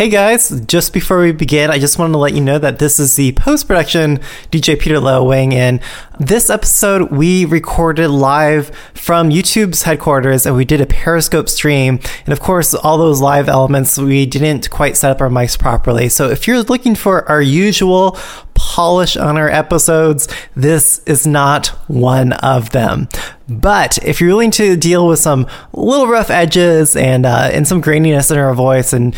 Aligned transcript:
Hey 0.00 0.08
guys, 0.08 0.62
just 0.62 0.94
before 0.94 1.20
we 1.20 1.30
begin, 1.30 1.68
I 1.68 1.78
just 1.78 1.98
wanted 1.98 2.12
to 2.12 2.18
let 2.20 2.32
you 2.32 2.40
know 2.40 2.58
that 2.58 2.78
this 2.78 2.98
is 2.98 3.16
the 3.16 3.32
post 3.32 3.68
production 3.68 4.20
DJ 4.50 4.80
Peter 4.80 4.98
Lowe 4.98 5.22
weighing 5.24 5.52
in. 5.52 5.78
This 6.18 6.48
episode 6.48 7.10
we 7.10 7.44
recorded 7.44 8.08
live 8.08 8.74
from 8.94 9.28
YouTube's 9.28 9.82
headquarters 9.82 10.46
and 10.46 10.56
we 10.56 10.64
did 10.64 10.80
a 10.80 10.86
Periscope 10.86 11.50
stream. 11.50 12.00
And 12.24 12.32
of 12.32 12.40
course, 12.40 12.72
all 12.72 12.96
those 12.96 13.20
live 13.20 13.46
elements, 13.46 13.98
we 13.98 14.24
didn't 14.24 14.70
quite 14.70 14.96
set 14.96 15.10
up 15.10 15.20
our 15.20 15.28
mics 15.28 15.58
properly. 15.58 16.08
So 16.08 16.30
if 16.30 16.46
you're 16.46 16.62
looking 16.62 16.94
for 16.94 17.28
our 17.28 17.42
usual 17.42 18.16
polish 18.54 19.18
on 19.18 19.36
our 19.36 19.50
episodes, 19.50 20.28
this 20.54 21.00
is 21.04 21.26
not 21.26 21.68
one 21.88 22.32
of 22.34 22.70
them. 22.70 23.08
But 23.50 23.98
if 24.04 24.20
you're 24.20 24.30
willing 24.30 24.52
to 24.52 24.76
deal 24.76 25.08
with 25.08 25.18
some 25.18 25.46
little 25.72 26.06
rough 26.06 26.30
edges 26.30 26.94
and 26.94 27.26
uh, 27.26 27.50
and 27.52 27.66
some 27.66 27.82
graininess 27.82 28.30
in 28.30 28.38
our 28.38 28.54
voice 28.54 28.92
and 28.92 29.16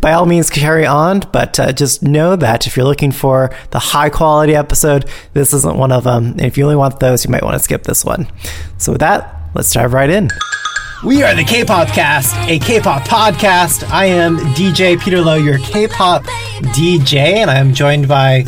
by 0.00 0.12
all 0.12 0.26
means 0.26 0.50
carry 0.50 0.86
on, 0.86 1.20
but 1.32 1.58
uh, 1.60 1.72
just 1.72 2.02
know 2.02 2.36
that 2.36 2.66
if 2.66 2.76
you're 2.76 2.86
looking 2.86 3.12
for 3.12 3.54
the 3.70 3.78
high 3.78 4.10
quality 4.10 4.54
episode, 4.54 5.08
this 5.32 5.52
isn't 5.52 5.76
one 5.76 5.92
of 5.92 6.04
them. 6.04 6.32
And 6.32 6.42
if 6.42 6.56
you 6.56 6.64
only 6.64 6.76
want 6.76 7.00
those, 7.00 7.24
you 7.24 7.30
might 7.30 7.42
want 7.42 7.54
to 7.54 7.58
skip 7.60 7.84
this 7.84 8.04
one. 8.04 8.26
So 8.78 8.92
with 8.92 9.00
that, 9.00 9.50
let's 9.54 9.72
dive 9.72 9.92
right 9.92 10.10
in. 10.10 10.30
We 11.04 11.22
are 11.22 11.34
the 11.34 11.44
K-pop 11.44 11.88
cast, 11.88 12.34
a 12.48 12.58
K-pop 12.58 13.02
podcast. 13.02 13.86
I 13.90 14.06
am 14.06 14.38
DJ 14.54 14.98
Peter 14.98 15.20
Lowe, 15.20 15.34
your 15.36 15.58
K-pop 15.58 16.22
DJ, 16.72 17.16
and 17.36 17.50
I 17.50 17.56
am 17.56 17.74
joined 17.74 18.08
by 18.08 18.44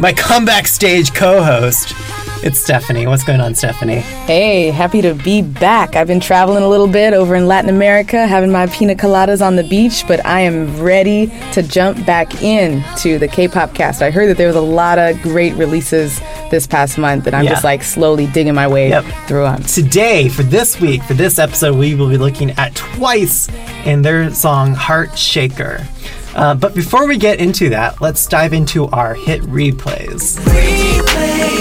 my 0.00 0.12
comeback 0.12 0.66
stage 0.66 1.14
co-host, 1.14 1.94
it's 2.42 2.58
Stephanie. 2.58 3.06
What's 3.06 3.24
going 3.24 3.40
on, 3.40 3.54
Stephanie? 3.54 4.00
Hey, 4.00 4.70
happy 4.70 5.02
to 5.02 5.14
be 5.14 5.42
back. 5.42 5.96
I've 5.96 6.06
been 6.06 6.20
traveling 6.20 6.62
a 6.62 6.68
little 6.68 6.88
bit 6.88 7.12
over 7.12 7.34
in 7.34 7.46
Latin 7.46 7.70
America, 7.70 8.26
having 8.26 8.50
my 8.50 8.66
pina 8.66 8.94
coladas 8.94 9.44
on 9.44 9.56
the 9.56 9.64
beach, 9.64 10.04
but 10.08 10.24
I 10.24 10.40
am 10.40 10.80
ready 10.80 11.26
to 11.52 11.62
jump 11.62 12.04
back 12.06 12.42
in 12.42 12.82
to 12.98 13.18
the 13.18 13.28
K-pop 13.28 13.74
cast. 13.74 14.02
I 14.02 14.10
heard 14.10 14.28
that 14.28 14.36
there 14.36 14.46
was 14.46 14.56
a 14.56 14.60
lot 14.60 14.98
of 14.98 15.20
great 15.22 15.54
releases 15.54 16.20
this 16.50 16.66
past 16.66 16.98
month, 16.98 17.26
and 17.26 17.36
I'm 17.36 17.44
yeah. 17.44 17.50
just 17.50 17.64
like 17.64 17.82
slowly 17.82 18.26
digging 18.28 18.54
my 18.54 18.68
way 18.68 18.90
yep. 18.90 19.04
through 19.26 19.42
them. 19.42 19.62
Today, 19.64 20.28
for 20.28 20.42
this 20.42 20.80
week, 20.80 21.02
for 21.04 21.14
this 21.14 21.38
episode, 21.38 21.76
we 21.76 21.94
will 21.94 22.08
be 22.08 22.18
looking 22.18 22.50
at 22.52 22.74
Twice 22.74 23.48
and 23.84 24.04
their 24.04 24.32
song 24.32 24.74
Heart 24.74 25.16
Shaker. 25.16 25.86
Uh, 26.34 26.54
but 26.54 26.74
before 26.74 27.08
we 27.08 27.16
get 27.16 27.40
into 27.40 27.68
that, 27.70 28.00
let's 28.00 28.26
dive 28.26 28.52
into 28.52 28.86
our 28.86 29.14
hit 29.14 29.42
replays. 29.42 30.38
Replay, 30.38 31.59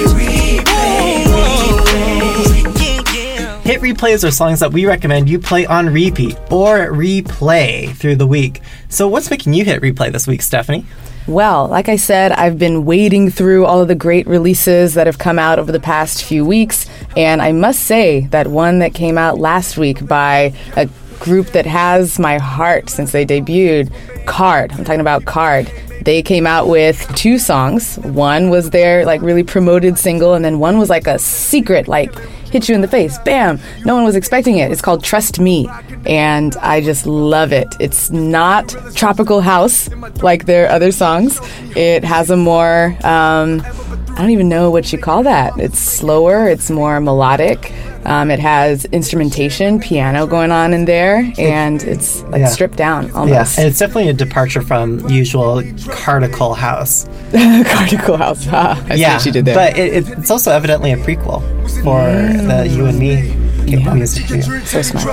Hit 3.69 3.81
replays 3.81 4.27
are 4.27 4.31
songs 4.31 4.61
that 4.61 4.73
we 4.73 4.87
recommend 4.87 5.29
you 5.29 5.37
play 5.37 5.67
on 5.67 5.93
repeat 5.93 6.35
or 6.51 6.87
replay 6.87 7.95
through 7.95 8.15
the 8.15 8.25
week. 8.25 8.61
So, 8.87 9.07
what's 9.07 9.29
making 9.29 9.53
you 9.53 9.63
hit 9.63 9.83
replay 9.83 10.11
this 10.11 10.25
week, 10.25 10.41
Stephanie? 10.41 10.87
Well, 11.27 11.67
like 11.67 11.87
I 11.87 11.95
said, 11.95 12.31
I've 12.31 12.57
been 12.57 12.83
wading 12.83 13.29
through 13.29 13.67
all 13.67 13.79
of 13.79 13.87
the 13.87 13.93
great 13.93 14.25
releases 14.25 14.95
that 14.95 15.05
have 15.05 15.19
come 15.19 15.37
out 15.37 15.59
over 15.59 15.71
the 15.71 15.79
past 15.79 16.23
few 16.23 16.43
weeks, 16.43 16.89
and 17.15 17.43
I 17.43 17.51
must 17.51 17.81
say 17.81 18.21
that 18.31 18.47
one 18.47 18.79
that 18.79 18.95
came 18.95 19.19
out 19.19 19.37
last 19.37 19.77
week 19.77 20.03
by 20.07 20.51
a 20.75 20.89
group 21.19 21.47
that 21.47 21.65
has 21.65 22.19
my 22.19 22.37
heart 22.37 22.89
since 22.89 23.11
they 23.11 23.25
debuted, 23.25 23.91
KARD. 24.25 24.73
I'm 24.73 24.83
talking 24.83 25.01
about 25.01 25.25
KARD. 25.25 25.71
They 26.03 26.21
came 26.21 26.47
out 26.47 26.67
with 26.67 27.05
two 27.15 27.37
songs. 27.37 27.97
One 27.99 28.49
was 28.49 28.69
their 28.69 29.05
like 29.05 29.21
really 29.21 29.43
promoted 29.43 29.97
single, 29.97 30.33
and 30.33 30.43
then 30.43 30.59
one 30.59 30.77
was 30.77 30.89
like 30.89 31.07
a 31.07 31.19
secret, 31.19 31.87
like 31.87 32.17
hit 32.49 32.67
you 32.67 32.75
in 32.75 32.81
the 32.81 32.87
face, 32.87 33.17
bam. 33.19 33.59
No 33.85 33.95
one 33.95 34.03
was 34.05 34.15
expecting 34.15 34.57
it. 34.57 34.71
It's 34.71 34.81
called 34.81 35.03
Trust 35.03 35.39
Me, 35.39 35.67
and 36.05 36.55
I 36.57 36.81
just 36.81 37.05
love 37.05 37.51
it. 37.51 37.75
It's 37.79 38.09
not 38.09 38.69
tropical 38.95 39.41
house 39.41 39.89
like 40.23 40.45
their 40.45 40.69
other 40.69 40.91
songs. 40.91 41.39
It 41.75 42.03
has 42.03 42.29
a 42.29 42.37
more 42.37 42.97
um, 43.03 43.61
I 44.19 44.23
don't 44.23 44.31
even 44.31 44.49
know 44.49 44.69
what 44.69 44.91
you 44.91 44.99
call 44.99 45.23
that. 45.23 45.57
It's 45.57 45.79
slower. 45.79 46.47
It's 46.49 46.69
more 46.69 46.99
melodic. 46.99 47.71
Um, 48.05 48.31
it 48.31 48.39
has 48.39 48.85
instrumentation, 48.85 49.79
piano 49.79 50.25
going 50.25 50.51
on 50.51 50.73
in 50.73 50.85
there, 50.85 51.31
and 51.37 51.83
it's 51.83 52.21
like 52.23 52.39
yeah. 52.41 52.47
stripped 52.47 52.77
down 52.77 53.11
almost. 53.11 53.29
Yes, 53.29 53.57
and 53.57 53.67
it's 53.67 53.79
definitely 53.79 54.09
a 54.09 54.13
departure 54.13 54.61
from 54.61 55.07
usual 55.09 55.61
Cardical 55.61 56.55
House. 56.55 57.05
Cardical 57.31 58.17
House. 58.17 58.47
Ah, 58.49 58.83
I 58.89 58.95
yeah, 58.95 59.17
she 59.17 59.31
did 59.31 59.45
there. 59.45 59.55
But 59.55 59.77
it, 59.77 60.09
it's 60.09 60.31
also 60.31 60.51
evidently 60.51 60.91
a 60.91 60.97
prequel 60.97 61.41
for 61.83 61.99
mm. 61.99 62.47
the 62.47 62.67
You 62.67 62.85
and 62.85 62.97
Me 62.97 63.33
yeah. 63.65 63.93
music 63.93 64.25
video. 64.25 64.59
So 64.65 64.81
smart. 64.81 65.05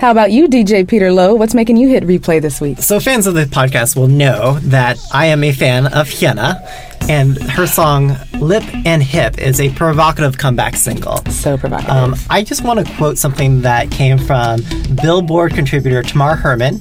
How 0.00 0.10
about 0.10 0.30
you, 0.30 0.46
DJ 0.46 0.86
Peter 0.86 1.10
Lowe? 1.10 1.34
What's 1.34 1.54
making 1.54 1.78
you 1.78 1.88
hit 1.88 2.02
replay 2.04 2.40
this 2.40 2.60
week? 2.60 2.78
So, 2.80 3.00
fans 3.00 3.26
of 3.26 3.32
the 3.32 3.44
podcast 3.44 3.96
will 3.96 4.08
know 4.08 4.58
that 4.60 4.98
I 5.12 5.26
am 5.26 5.42
a 5.42 5.52
fan 5.52 5.86
of 5.86 6.08
Hyuna, 6.08 6.60
and 7.08 7.38
her 7.50 7.66
song 7.66 8.14
Lip 8.38 8.62
and 8.84 9.02
Hip 9.02 9.38
is 9.38 9.58
a 9.58 9.70
provocative 9.70 10.36
comeback 10.36 10.76
single. 10.76 11.16
So 11.30 11.56
provocative. 11.56 11.90
Um, 11.90 12.14
I 12.28 12.42
just 12.42 12.62
want 12.62 12.86
to 12.86 12.96
quote 12.96 13.16
something 13.16 13.62
that 13.62 13.90
came 13.90 14.18
from 14.18 14.60
Billboard 15.02 15.54
contributor 15.54 16.02
Tamar 16.02 16.36
Herman, 16.36 16.78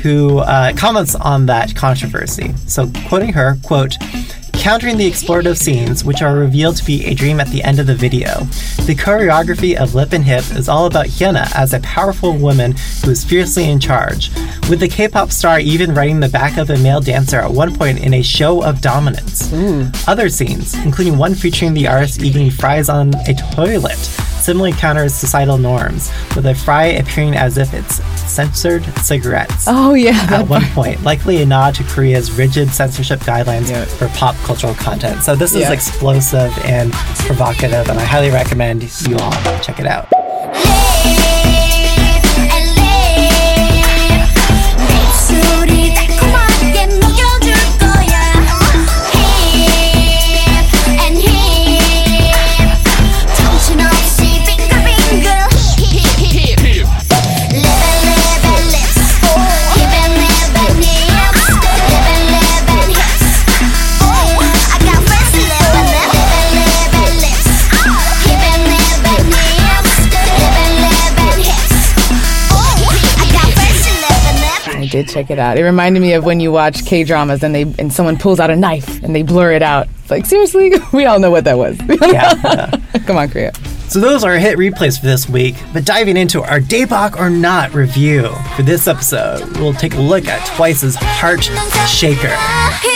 who 0.00 0.38
uh, 0.38 0.72
comments 0.76 1.16
on 1.16 1.46
that 1.46 1.74
controversy. 1.74 2.54
So, 2.68 2.88
quoting 3.08 3.32
her, 3.32 3.56
quote, 3.64 3.96
countering 4.52 4.96
the 4.96 5.10
explorative 5.10 5.56
scenes, 5.56 6.04
which 6.04 6.22
are 6.22 6.36
revealed 6.36 6.76
to 6.76 6.84
be 6.84 7.04
a 7.06 7.14
dream 7.14 7.40
at 7.40 7.48
the 7.48 7.62
end 7.64 7.78
of 7.78 7.86
the 7.86 7.94
video. 7.94 8.44
The 8.86 8.94
choreography 8.94 9.74
of 9.74 9.94
Lip 9.94 10.12
and 10.12 10.24
Hip 10.24 10.44
is 10.52 10.68
all 10.68 10.86
about 10.86 11.06
Hyuna 11.06 11.50
as 11.54 11.72
a 11.72 11.80
powerful 11.80 12.36
woman 12.36 12.74
who 13.04 13.10
is 13.10 13.24
fiercely 13.24 13.68
in 13.68 13.80
charge, 13.80 14.30
with 14.68 14.80
the 14.80 14.88
K-pop 14.88 15.32
star 15.32 15.58
even 15.58 15.94
riding 15.94 16.20
the 16.20 16.28
back 16.28 16.58
of 16.58 16.70
a 16.70 16.78
male 16.78 17.00
dancer 17.00 17.40
at 17.40 17.50
one 17.50 17.74
point 17.74 18.00
in 18.00 18.14
a 18.14 18.22
show 18.22 18.62
of 18.62 18.80
dominance. 18.80 19.52
Other 20.06 20.28
scenes, 20.28 20.74
including 20.84 21.18
one 21.18 21.34
featuring 21.34 21.74
the 21.74 21.88
artist 21.88 22.22
eating 22.22 22.50
fries 22.50 22.88
on 22.88 23.14
a 23.26 23.34
toilet, 23.54 23.98
similarly 24.42 24.72
counters 24.72 25.14
societal 25.14 25.58
norms, 25.58 26.10
with 26.34 26.46
a 26.46 26.54
fry 26.54 26.86
appearing 26.86 27.34
as 27.34 27.58
if 27.58 27.72
it's 27.72 28.02
censored 28.20 28.84
cigarettes. 28.98 29.64
Oh, 29.66 29.94
yeah. 29.94 30.26
At 30.30 30.48
one 30.48 30.64
point, 30.72 31.02
likely 31.02 31.42
a 31.42 31.46
nod 31.46 31.74
to 31.76 31.84
Korea's 31.84 32.32
rigid 32.32 32.70
censorship 32.70 33.20
guidelines 33.20 33.70
yeah. 33.70 33.84
for 33.84 34.08
pop 34.08 34.34
cultural 34.36 34.74
content. 34.74 35.22
So 35.22 35.36
this 35.36 35.54
is 35.54 35.62
yeah. 35.62 35.72
explosive 35.72 36.52
and 36.64 36.92
provocative, 37.26 37.88
and 37.88 37.98
I 37.98 38.04
highly 38.04 38.30
recommend 38.30 38.82
you 39.08 39.16
all 39.16 39.32
check 39.60 39.78
it 39.78 39.86
out. 39.86 40.08
Did 75.02 75.12
check 75.12 75.30
it 75.30 75.38
out. 75.38 75.58
It 75.58 75.64
reminded 75.64 76.00
me 76.00 76.12
of 76.14 76.24
when 76.24 76.40
you 76.40 76.52
watch 76.52 76.84
K 76.84 77.04
dramas 77.04 77.42
and 77.42 77.54
they 77.54 77.62
and 77.78 77.92
someone 77.92 78.16
pulls 78.16 78.40
out 78.40 78.50
a 78.50 78.56
knife 78.56 79.02
and 79.02 79.14
they 79.14 79.22
blur 79.22 79.52
it 79.52 79.62
out. 79.62 79.88
It's 80.00 80.10
like 80.10 80.26
seriously, 80.26 80.72
we 80.92 81.04
all 81.04 81.18
know 81.18 81.30
what 81.30 81.44
that 81.44 81.58
was. 81.58 81.78
yeah, 81.88 82.34
yeah. 82.44 82.98
Come 83.06 83.16
on, 83.16 83.28
Korea. 83.28 83.52
So 83.88 84.00
those 84.00 84.24
are 84.24 84.38
hit 84.38 84.58
replays 84.58 84.98
for 84.98 85.06
this 85.06 85.28
week. 85.28 85.56
But 85.72 85.84
diving 85.84 86.16
into 86.16 86.42
our 86.42 86.60
Daebak 86.60 87.18
or 87.18 87.28
Not 87.28 87.74
review 87.74 88.30
for 88.56 88.62
this 88.62 88.86
episode, 88.86 89.56
we'll 89.58 89.74
take 89.74 89.94
a 89.94 90.00
look 90.00 90.26
at 90.26 90.46
Twice's 90.56 90.96
Heart 90.96 91.44
Shaker. 91.88 92.91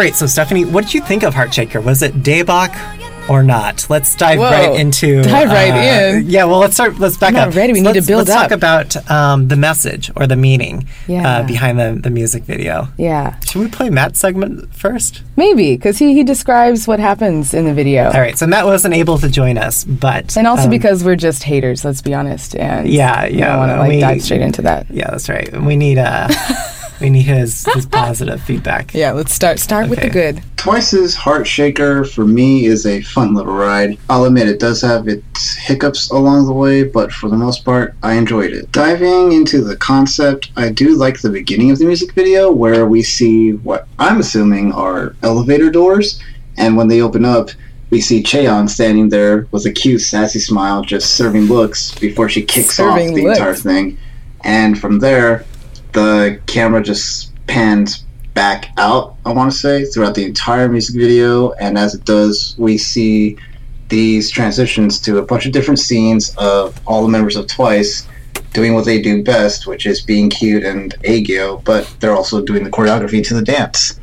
All 0.00 0.06
right, 0.06 0.16
so 0.16 0.24
Stephanie, 0.26 0.64
what 0.64 0.84
did 0.86 0.94
you 0.94 1.02
think 1.02 1.24
of 1.24 1.34
Heartshaker? 1.34 1.84
Was 1.84 2.00
it 2.02 2.14
Daebak 2.22 3.28
or 3.28 3.42
not? 3.42 3.86
Let's 3.90 4.14
dive 4.16 4.38
Whoa. 4.38 4.48
right 4.50 4.80
into 4.80 5.20
Dive 5.22 5.50
right 5.50 5.72
uh, 5.72 6.16
in. 6.16 6.30
Yeah, 6.30 6.44
well, 6.46 6.58
let's 6.58 6.72
start. 6.72 6.98
Let's 6.98 7.18
back 7.18 7.34
I'm 7.34 7.50
up. 7.50 7.54
ready. 7.54 7.74
We 7.74 7.80
So 7.80 7.82
need 7.84 7.88
to 7.92 7.94
let's- 7.98 8.06
build 8.06 8.28
let's 8.28 8.40
talk 8.40 8.50
about 8.50 9.10
um, 9.10 9.48
the 9.48 9.56
message 9.56 10.10
or 10.16 10.26
the 10.26 10.36
meaning 10.36 10.88
Yeah. 11.06 11.28
uh, 11.28 11.46
behind 11.46 11.78
the, 11.78 11.98
the 12.02 12.08
music 12.08 12.44
video. 12.44 12.88
Yeah, 12.96 13.38
Should 13.40 13.60
we 13.60 13.68
play 13.68 13.90
Matt's 13.90 14.18
segment 14.18 14.74
first? 14.74 15.20
maybe 15.36 15.76
because 15.76 15.98
he 15.98 16.14
he 16.14 16.24
describes 16.24 16.88
what 16.88 16.98
happens 16.98 17.52
in 17.52 17.66
the 17.66 17.74
video, 17.74 18.04
All 18.06 18.20
right, 18.22 18.38
so 18.38 18.46
Matt 18.46 18.64
wasn't 18.64 18.94
able 18.94 19.18
to 19.18 19.28
join 19.28 19.58
us, 19.58 19.84
but 19.84 20.34
and 20.38 20.46
also 20.46 20.64
um, 20.64 20.70
because 20.70 21.04
we're 21.04 21.14
just 21.14 21.42
haters. 21.42 21.84
Let's 21.84 22.00
be 22.00 22.14
honest. 22.14 22.56
And 22.56 22.88
Yeah, 22.88 23.12
I 23.20 23.26
yeah, 23.26 23.54
want 23.58 23.70
to 23.72 23.76
like 23.76 23.88
we- 23.90 24.00
dive 24.00 24.22
straight 24.22 24.40
into 24.40 24.62
that. 24.62 24.86
yeah, 24.90 25.10
that's 25.10 25.28
right. 25.28 25.52
We 25.60 25.76
need 25.76 25.98
uh, 25.98 26.28
we 27.00 27.10
need 27.10 27.22
his 27.22 27.64
his 27.74 27.86
positive 27.86 28.42
feedback. 28.42 28.92
Yeah, 28.94 29.12
let's 29.12 29.32
start 29.32 29.58
start 29.58 29.88
with 29.88 30.00
the 30.00 30.10
good. 30.10 30.42
Twice's 30.56 31.14
Heart 31.14 31.46
Shaker 31.46 32.04
for 32.04 32.26
me 32.26 32.66
is 32.66 32.84
a 32.84 33.00
fun 33.00 33.34
little 33.34 33.54
ride. 33.54 33.98
I'll 34.10 34.24
admit 34.24 34.48
it 34.48 34.60
does 34.60 34.82
have 34.82 35.08
its 35.08 35.54
hiccups 35.56 36.10
along 36.10 36.46
the 36.46 36.52
way, 36.52 36.82
but 36.84 37.10
for 37.12 37.28
the 37.30 37.36
most 37.36 37.64
part, 37.64 37.94
I 38.02 38.14
enjoyed 38.14 38.52
it. 38.52 38.70
Diving 38.72 39.32
into 39.32 39.62
the 39.64 39.76
concept, 39.76 40.50
I 40.56 40.68
do 40.70 40.96
like 40.96 41.20
the 41.20 41.30
beginning 41.30 41.70
of 41.70 41.78
the 41.78 41.86
music 41.86 42.12
video 42.12 42.52
where 42.52 42.86
we 42.86 43.02
see 43.02 43.52
what 43.52 43.88
I'm 43.98 44.20
assuming 44.20 44.72
are 44.72 45.16
elevator 45.22 45.70
doors, 45.70 46.20
and 46.58 46.76
when 46.76 46.88
they 46.88 47.00
open 47.00 47.24
up, 47.24 47.50
we 47.88 48.00
see 48.00 48.22
Cheon 48.22 48.68
standing 48.68 49.08
there 49.08 49.48
with 49.50 49.64
a 49.66 49.72
cute, 49.72 50.02
sassy 50.02 50.38
smile, 50.38 50.82
just 50.82 51.14
serving 51.14 51.44
looks 51.46 51.92
before 51.98 52.28
she 52.28 52.42
kicks 52.42 52.76
Serving 52.76 53.08
off 53.10 53.14
the 53.16 53.22
looks. 53.24 53.38
entire 53.38 53.54
thing. 53.54 53.98
And 54.44 54.78
from 54.78 55.00
there, 55.00 55.44
the 55.92 56.40
camera 56.46 56.82
just 56.82 57.32
pans 57.46 58.04
back 58.34 58.72
out, 58.76 59.16
I 59.24 59.32
want 59.32 59.52
to 59.52 59.58
say, 59.58 59.84
throughout 59.84 60.14
the 60.14 60.24
entire 60.24 60.68
music 60.68 60.96
video. 60.96 61.52
And 61.52 61.76
as 61.76 61.94
it 61.94 62.04
does, 62.04 62.54
we 62.58 62.78
see 62.78 63.36
these 63.88 64.30
transitions 64.30 65.00
to 65.00 65.18
a 65.18 65.22
bunch 65.22 65.46
of 65.46 65.52
different 65.52 65.80
scenes 65.80 66.34
of 66.36 66.80
all 66.86 67.02
the 67.02 67.08
members 67.08 67.36
of 67.36 67.46
Twice 67.46 68.06
doing 68.52 68.74
what 68.74 68.84
they 68.84 69.00
do 69.00 69.22
best, 69.22 69.66
which 69.66 69.86
is 69.86 70.00
being 70.00 70.30
cute 70.30 70.64
and 70.64 70.94
aegyo, 71.04 71.62
but 71.64 71.92
they're 72.00 72.14
also 72.14 72.40
doing 72.42 72.64
the 72.64 72.70
choreography 72.70 73.24
to 73.26 73.34
the 73.34 73.42
dance. 73.42 73.99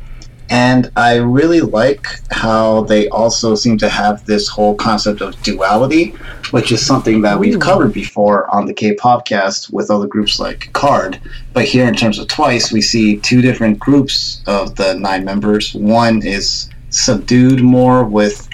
And 0.50 0.90
I 0.96 1.16
really 1.16 1.60
like 1.60 2.06
how 2.30 2.82
they 2.84 3.08
also 3.08 3.54
seem 3.54 3.76
to 3.78 3.88
have 3.88 4.24
this 4.24 4.48
whole 4.48 4.74
concept 4.74 5.20
of 5.20 5.40
duality, 5.42 6.14
which 6.52 6.72
is 6.72 6.84
something 6.84 7.20
that 7.22 7.38
we've 7.38 7.60
covered 7.60 7.92
before 7.92 8.52
on 8.54 8.64
the 8.64 8.72
K 8.72 8.94
Popcast 8.94 9.70
with 9.72 9.90
other 9.90 10.06
groups 10.06 10.40
like 10.40 10.72
KARD. 10.72 11.20
But 11.52 11.64
here, 11.64 11.86
in 11.86 11.94
terms 11.94 12.18
of 12.18 12.28
Twice, 12.28 12.72
we 12.72 12.80
see 12.80 13.18
two 13.18 13.42
different 13.42 13.78
groups 13.78 14.42
of 14.46 14.74
the 14.76 14.94
nine 14.94 15.24
members. 15.24 15.74
One 15.74 16.22
is 16.22 16.70
subdued 16.90 17.60
more 17.62 18.04
with 18.04 18.48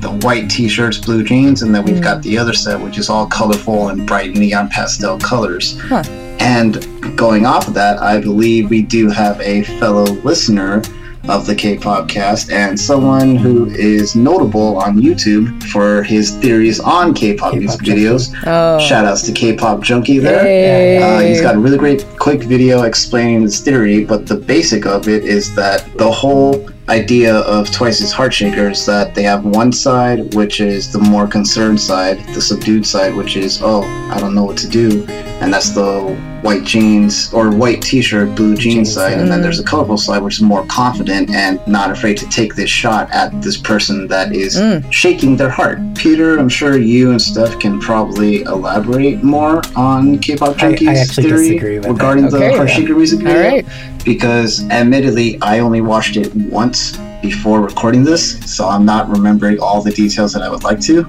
the 0.00 0.18
white 0.22 0.48
t-shirts, 0.50 0.98
blue 0.98 1.24
jeans, 1.24 1.62
and 1.62 1.74
then 1.74 1.84
we've 1.84 2.02
got 2.02 2.18
mm. 2.18 2.22
the 2.22 2.38
other 2.38 2.52
set, 2.52 2.80
which 2.80 2.98
is 2.98 3.08
all 3.08 3.26
colorful 3.26 3.88
and 3.88 4.06
bright 4.06 4.32
neon 4.34 4.68
pastel 4.68 5.18
colors. 5.18 5.78
Huh. 5.80 6.02
And 6.38 6.86
going 7.16 7.44
off 7.44 7.68
of 7.68 7.74
that, 7.74 7.98
I 7.98 8.20
believe 8.20 8.70
we 8.70 8.82
do 8.82 9.10
have 9.10 9.40
a 9.40 9.62
fellow 9.78 10.04
listener 10.04 10.82
of 11.28 11.46
the 11.46 11.54
K-pop 11.54 12.08
cast 12.08 12.50
and 12.50 12.78
someone 12.78 13.36
who 13.36 13.66
is 13.66 14.16
notable 14.16 14.78
on 14.78 14.96
YouTube 14.96 15.62
for 15.64 16.02
his 16.02 16.36
theories 16.38 16.80
on 16.80 17.14
K-pop, 17.14 17.52
K-pop 17.52 17.58
music 17.58 17.82
junkie. 17.82 18.02
videos. 18.02 18.34
Oh, 18.46 18.78
Shout 18.80 19.04
outs 19.04 19.22
to 19.22 19.32
K-pop 19.32 19.82
junkie 19.82 20.18
there. 20.18 20.44
Yay. 20.44 20.98
Uh, 21.02 21.20
he's 21.20 21.40
got 21.40 21.54
a 21.54 21.58
really 21.58 21.78
great 21.78 22.04
quick 22.18 22.42
video 22.42 22.82
explaining 22.82 23.44
this 23.44 23.60
theory, 23.60 24.04
but 24.04 24.26
the 24.26 24.36
basic 24.36 24.86
of 24.86 25.08
it 25.08 25.24
is 25.24 25.54
that 25.54 25.86
the 25.98 26.10
whole 26.10 26.68
idea 26.88 27.36
of 27.36 27.70
Twice's 27.70 28.12
Heartshaker 28.12 28.72
is 28.72 28.84
that 28.86 29.14
they 29.14 29.22
have 29.22 29.44
one 29.44 29.70
side, 29.72 30.34
which 30.34 30.60
is 30.60 30.92
the 30.92 30.98
more 30.98 31.28
concerned 31.28 31.80
side, 31.80 32.18
the 32.34 32.42
subdued 32.42 32.84
side, 32.84 33.14
which 33.14 33.36
is, 33.36 33.60
oh, 33.62 33.82
I 34.10 34.18
don't 34.18 34.34
know 34.34 34.44
what 34.44 34.56
to 34.58 34.68
do. 34.68 35.04
And 35.40 35.52
that's 35.54 35.70
the 35.70 36.18
white 36.42 36.64
jeans 36.64 37.32
or 37.32 37.50
white 37.50 37.82
t 37.82 38.00
shirt, 38.00 38.34
blue 38.34 38.54
jeans 38.56 38.92
side. 38.92 39.12
yeah. 39.12 39.20
And 39.20 39.30
then 39.30 39.42
there's 39.42 39.60
a 39.60 39.64
colorful 39.64 39.98
side, 39.98 40.22
which 40.22 40.36
is 40.36 40.42
more 40.42 40.64
confident 40.66 41.30
and 41.30 41.60
not 41.66 41.90
afraid 41.90 42.16
to 42.18 42.28
take 42.28 42.54
this 42.54 42.70
shot 42.70 43.10
at 43.12 43.40
this 43.42 43.56
person 43.56 44.06
that 44.08 44.34
is 44.34 44.56
Mm. 44.56 44.90
shaking 44.90 45.36
their 45.36 45.50
heart. 45.50 45.78
Peter, 45.94 46.38
I'm 46.38 46.48
sure 46.48 46.76
you 46.78 47.10
and 47.10 47.20
Steph 47.20 47.58
can 47.58 47.78
probably 47.80 48.42
elaborate 48.42 49.22
more 49.22 49.60
on 49.76 50.18
K-pop 50.18 50.62
I- 50.62 50.68
I 50.68 50.72
Junkies 50.72 51.14
theory 51.14 51.48
disagree 51.50 51.76
with 51.78 51.86
it. 51.86 51.92
regarding 51.92 52.24
Okay, 52.26 52.32
the 52.32 52.38
then. 52.56 52.66
Heartshaker 52.66 52.96
music 52.96 53.18
all 53.20 53.26
video. 53.26 53.42
right. 53.50 53.66
Because 54.04 54.64
admittedly, 54.70 55.38
I 55.42 55.58
only 55.58 55.82
watched 55.82 56.16
it 56.16 56.34
once 56.34 56.96
before 57.22 57.60
recording 57.60 58.02
this, 58.02 58.38
so 58.46 58.66
I'm 58.66 58.86
not 58.86 59.10
remembering 59.10 59.58
all 59.58 59.82
the 59.82 59.90
details 59.90 60.32
that 60.32 60.42
I 60.42 60.48
would 60.48 60.64
like 60.64 60.80
to. 60.80 61.04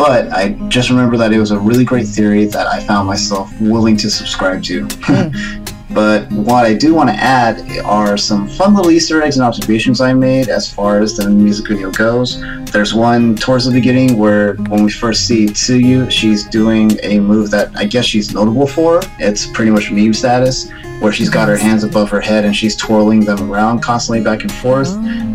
But 0.00 0.32
I 0.32 0.52
just 0.68 0.88
remember 0.88 1.18
that 1.18 1.30
it 1.30 1.38
was 1.38 1.50
a 1.50 1.58
really 1.58 1.84
great 1.84 2.06
theory 2.06 2.46
that 2.46 2.66
I 2.66 2.80
found 2.80 3.06
myself 3.06 3.52
willing 3.60 3.98
to 3.98 4.10
subscribe 4.10 4.62
to. 4.64 4.88
Hmm. 5.02 5.66
But 5.92 6.30
what 6.30 6.64
I 6.66 6.74
do 6.74 6.94
want 6.94 7.10
to 7.10 7.16
add 7.16 7.80
are 7.80 8.16
some 8.16 8.46
fun 8.46 8.74
little 8.74 8.92
Easter 8.92 9.20
eggs 9.22 9.36
and 9.36 9.44
observations 9.44 10.00
I 10.00 10.12
made 10.12 10.48
as 10.48 10.72
far 10.72 11.00
as 11.00 11.16
the 11.16 11.28
music 11.28 11.66
video 11.66 11.90
goes. 11.90 12.40
There's 12.70 12.94
one 12.94 13.34
towards 13.34 13.64
the 13.64 13.72
beginning 13.72 14.16
where 14.16 14.54
when 14.54 14.84
we 14.84 14.90
first 14.92 15.26
see 15.26 15.46
Tzuyu, 15.46 16.08
she's 16.08 16.46
doing 16.46 16.92
a 17.02 17.18
move 17.18 17.50
that 17.50 17.76
I 17.76 17.86
guess 17.86 18.04
she's 18.04 18.32
notable 18.32 18.68
for. 18.68 19.00
It's 19.18 19.46
pretty 19.46 19.72
much 19.72 19.90
meme 19.90 20.14
status, 20.14 20.70
where 21.00 21.12
she's 21.12 21.30
got 21.30 21.48
her 21.48 21.56
hands 21.56 21.82
above 21.82 22.10
her 22.10 22.20
head 22.20 22.44
and 22.44 22.54
she's 22.54 22.76
twirling 22.76 23.20
them 23.20 23.50
around 23.50 23.80
constantly 23.80 24.22
back 24.22 24.42
and 24.42 24.52
forth. 24.52 24.88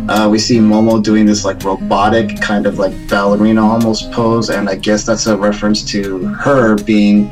Uh, 0.08 0.28
we 0.30 0.38
see 0.38 0.58
Momo 0.58 1.02
doing 1.02 1.26
this 1.26 1.44
like 1.44 1.62
robotic 1.64 2.40
kind 2.40 2.66
of 2.66 2.78
like 2.78 2.92
ballerina 3.08 3.62
almost 3.62 4.10
pose, 4.12 4.50
and 4.50 4.68
I 4.68 4.76
guess 4.76 5.04
that's 5.04 5.26
a 5.26 5.36
reference 5.36 5.82
to 5.90 6.26
her 6.28 6.76
being 6.76 7.30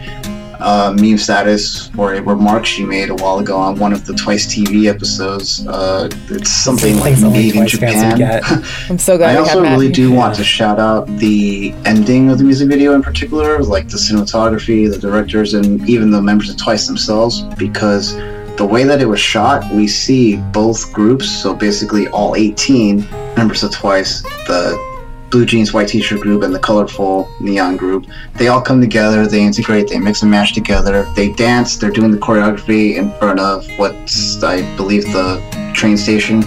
uh, 0.65 0.97
meme 0.99 1.19
status 1.19 1.89
for 1.89 2.15
a 2.15 2.23
remark 2.23 2.65
she 2.65 2.85
made 2.85 3.11
a 3.11 3.15
while 3.17 3.39
ago 3.39 3.57
on 3.57 3.79
one 3.79 3.93
of 3.93 4.07
the 4.07 4.15
Twice 4.15 4.47
TV 4.47 4.89
episodes. 4.89 5.67
Uh, 5.67 6.09
it's 6.31 6.51
something 6.51 6.97
like 6.97 7.17
Things 7.17 7.23
made 7.23 7.55
in 7.55 7.61
Twice 7.61 7.71
Japan. 7.71 8.43
I'm 8.89 8.99
so 8.99 9.19
glad 9.19 9.31
I 9.31 9.33
we 9.35 9.39
also 9.41 9.55
have 9.55 9.63
Matt 9.63 9.73
really 9.73 9.87
here. 9.87 9.95
do 9.95 10.13
want 10.13 10.35
to 10.37 10.45
shout 10.45 10.81
out 10.81 11.07
the 11.19 11.75
ending 11.85 12.31
of 12.31 12.39
the 12.39 12.45
music 12.45 12.69
video 12.69 12.95
in 12.95 13.03
particular, 13.03 13.63
like 13.63 13.89
the 13.89 13.99
cinematography, 13.99 14.91
the 14.91 14.99
directors, 14.99 15.53
and 15.53 15.87
even 15.87 16.11
the 16.11 16.23
members 16.23 16.49
of 16.49 16.57
Twice 16.57 16.87
themselves, 16.87 17.43
because 17.59 18.17
the 18.57 18.67
way 18.67 18.85
that 18.85 19.03
it 19.03 19.07
was 19.07 19.21
shot, 19.21 19.71
we 19.71 19.87
see 19.87 20.37
both 20.53 20.93
groups, 20.95 21.29
so 21.29 21.55
basically 21.55 22.09
all 22.09 22.37
18 22.37 23.07
members 23.37 23.63
of 23.63 23.71
Twice, 23.71 24.23
the 24.47 24.94
blue 25.35 25.45
jeans, 25.45 25.73
white 25.73 25.89
t-shirt 25.89 26.21
group, 26.21 26.45
and 26.45 26.55
the 26.55 26.61
colorful 26.61 27.29
neon 27.41 27.77
group, 27.77 28.07
they 28.35 28.47
all 28.47 28.63
come 28.63 28.81
together, 28.81 29.27
they 29.27 29.43
integrate, 29.43 29.89
they 29.89 29.99
mix 29.99 30.23
and 30.23 30.31
match 30.31 30.55
together, 30.55 31.03
they 31.17 31.33
dance, 31.33 31.77
they're 31.77 31.91
doing 31.91 32.13
the 32.13 32.17
choreography 32.17 32.95
in 32.99 33.11
front 33.19 33.41
of 33.41 33.67
what's, 33.77 34.41
I 34.45 34.63
believe, 34.77 35.03
the 35.07 35.73
train 35.75 35.97
station, 35.97 36.45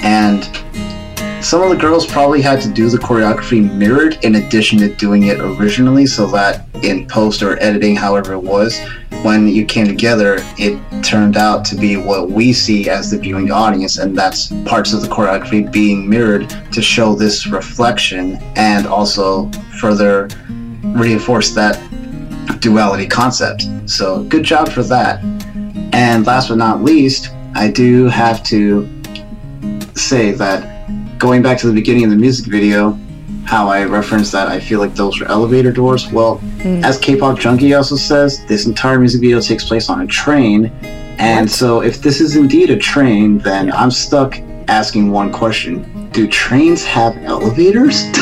and 0.00 0.42
some 1.42 1.62
of 1.62 1.70
the 1.70 1.76
girls 1.76 2.06
probably 2.06 2.40
had 2.40 2.60
to 2.60 2.72
do 2.72 2.88
the 2.88 2.98
choreography 2.98 3.72
mirrored 3.74 4.18
in 4.24 4.36
addition 4.36 4.78
to 4.78 4.94
doing 4.96 5.24
it 5.24 5.38
originally 5.40 6.06
so 6.06 6.26
that 6.26 6.66
in 6.82 7.06
post 7.06 7.42
or 7.42 7.60
editing 7.62 7.94
however 7.94 8.32
it 8.32 8.42
was 8.42 8.78
when 9.22 9.48
you 9.48 9.64
came 9.64 9.86
together 9.86 10.38
it 10.58 10.80
turned 11.02 11.36
out 11.36 11.64
to 11.64 11.76
be 11.76 11.96
what 11.96 12.30
we 12.30 12.52
see 12.52 12.88
as 12.88 13.10
the 13.10 13.18
viewing 13.18 13.50
audience. 13.50 13.98
And 13.98 14.16
that's 14.16 14.48
parts 14.64 14.92
of 14.92 15.02
the 15.02 15.08
choreography 15.08 15.70
being 15.70 16.08
mirrored 16.08 16.48
to 16.72 16.82
show 16.82 17.14
this 17.14 17.46
reflection 17.46 18.36
and 18.56 18.86
also 18.86 19.50
further 19.80 20.28
reinforce 20.82 21.54
that 21.54 21.80
duality 22.60 23.06
concept. 23.06 23.66
So 23.86 24.24
good 24.24 24.42
job 24.42 24.68
for 24.68 24.82
that. 24.84 25.22
And 25.92 26.26
last 26.26 26.48
but 26.48 26.58
not 26.58 26.82
least 26.82 27.32
i 27.56 27.70
do 27.70 28.04
have 28.04 28.42
to 28.42 28.86
say 29.94 30.30
that 30.32 30.75
going 31.18 31.42
back 31.42 31.58
to 31.58 31.66
the 31.66 31.72
beginning 31.72 32.04
of 32.04 32.10
the 32.10 32.16
music 32.16 32.46
video, 32.46 32.98
how 33.44 33.68
I 33.68 33.84
referenced 33.84 34.32
that 34.32 34.48
I 34.48 34.58
feel 34.60 34.80
like 34.80 34.94
those 34.94 35.20
are 35.20 35.26
elevator 35.26 35.72
doors. 35.72 36.10
Well, 36.10 36.40
Mm. 36.58 36.84
as 36.84 36.98
K-pop 36.98 37.38
Junkie 37.38 37.74
also 37.74 37.96
says, 37.96 38.40
this 38.48 38.66
entire 38.66 38.98
music 38.98 39.20
video 39.20 39.40
takes 39.40 39.64
place 39.64 39.88
on 39.88 40.00
a 40.00 40.06
train, 40.06 40.70
and 41.18 41.46
What? 41.46 41.50
so 41.50 41.80
if 41.82 42.02
this 42.02 42.20
is 42.20 42.36
indeed 42.36 42.70
a 42.70 42.76
train, 42.76 43.38
then 43.38 43.72
I'm 43.72 43.90
stuck 43.90 44.38
asking 44.68 45.10
one 45.12 45.30
question: 45.32 46.08
Do 46.12 46.26
trains 46.26 46.84
have 46.84 47.16
elevators? 47.24 48.02